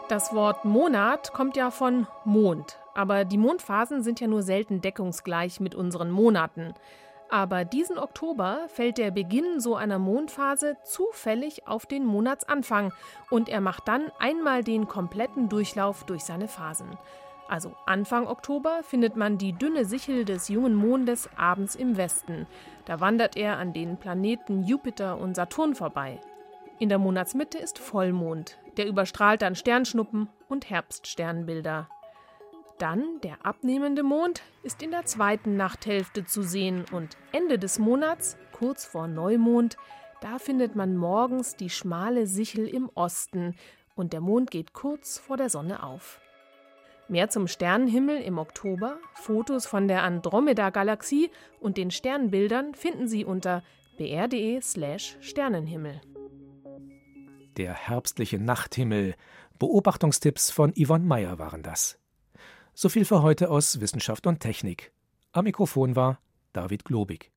Das 0.09 0.35
Wort 0.35 0.65
Monat 0.65 1.31
kommt 1.31 1.55
ja 1.55 1.71
von 1.71 2.05
Mond, 2.25 2.77
aber 2.93 3.23
die 3.23 3.37
Mondphasen 3.37 4.03
sind 4.03 4.19
ja 4.19 4.27
nur 4.27 4.43
selten 4.43 4.81
deckungsgleich 4.81 5.61
mit 5.61 5.73
unseren 5.73 6.11
Monaten. 6.11 6.73
Aber 7.29 7.63
diesen 7.63 7.97
Oktober 7.97 8.67
fällt 8.67 8.97
der 8.97 9.09
Beginn 9.09 9.61
so 9.61 9.77
einer 9.77 9.99
Mondphase 9.99 10.75
zufällig 10.83 11.65
auf 11.65 11.85
den 11.85 12.05
Monatsanfang 12.05 12.91
und 13.29 13.47
er 13.47 13.61
macht 13.61 13.87
dann 13.87 14.11
einmal 14.19 14.65
den 14.65 14.89
kompletten 14.89 15.47
Durchlauf 15.47 16.03
durch 16.03 16.25
seine 16.25 16.49
Phasen. 16.49 16.97
Also 17.51 17.75
Anfang 17.85 18.27
Oktober 18.27 18.79
findet 18.81 19.17
man 19.17 19.37
die 19.37 19.51
dünne 19.51 19.83
Sichel 19.83 20.23
des 20.23 20.47
jungen 20.47 20.73
Mondes 20.73 21.29
abends 21.35 21.75
im 21.75 21.97
Westen. 21.97 22.47
Da 22.85 23.01
wandert 23.01 23.35
er 23.35 23.57
an 23.57 23.73
den 23.73 23.97
Planeten 23.97 24.63
Jupiter 24.63 25.19
und 25.19 25.35
Saturn 25.35 25.75
vorbei. 25.75 26.21
In 26.79 26.87
der 26.87 26.97
Monatsmitte 26.97 27.57
ist 27.57 27.77
Vollmond, 27.77 28.57
der 28.77 28.87
überstrahlt 28.87 29.41
dann 29.41 29.55
Sternschnuppen 29.55 30.29
und 30.47 30.69
Herbststernbilder. 30.69 31.89
Dann 32.77 33.19
der 33.21 33.45
abnehmende 33.45 34.03
Mond 34.03 34.43
ist 34.63 34.81
in 34.81 34.91
der 34.91 35.03
zweiten 35.03 35.57
Nachthälfte 35.57 36.23
zu 36.23 36.43
sehen 36.43 36.85
und 36.93 37.17
Ende 37.33 37.59
des 37.59 37.79
Monats, 37.79 38.37
kurz 38.53 38.85
vor 38.85 39.07
Neumond, 39.07 39.75
da 40.21 40.39
findet 40.39 40.77
man 40.77 40.95
morgens 40.95 41.57
die 41.57 41.69
schmale 41.69 42.27
Sichel 42.27 42.65
im 42.65 42.89
Osten 42.95 43.55
und 43.95 44.13
der 44.13 44.21
Mond 44.21 44.51
geht 44.51 44.71
kurz 44.71 45.19
vor 45.19 45.35
der 45.35 45.49
Sonne 45.49 45.83
auf. 45.83 46.20
Mehr 47.07 47.29
zum 47.29 47.47
Sternenhimmel 47.47 48.21
im 48.21 48.37
Oktober, 48.37 48.97
Fotos 49.15 49.65
von 49.65 49.87
der 49.87 50.03
Andromeda-Galaxie 50.03 51.31
und 51.59 51.77
den 51.77 51.91
Sternbildern 51.91 52.73
finden 52.73 53.07
Sie 53.07 53.25
unter 53.25 53.63
br.de/sternenhimmel 53.97 56.01
der 57.57 57.73
herbstliche 57.73 58.39
Nachthimmel. 58.39 59.15
Beobachtungstipps 59.59 60.49
von 60.49 60.73
Yvonne 60.73 61.05
Meyer 61.05 61.37
waren 61.37 61.61
das. 61.61 61.99
So 62.73 62.89
viel 62.89 63.05
für 63.05 63.21
heute 63.21 63.49
aus 63.49 63.81
Wissenschaft 63.81 64.25
und 64.25 64.39
Technik. 64.39 64.91
Am 65.31 65.43
Mikrofon 65.43 65.95
war 65.95 66.19
David 66.53 66.85
Globig. 66.85 67.29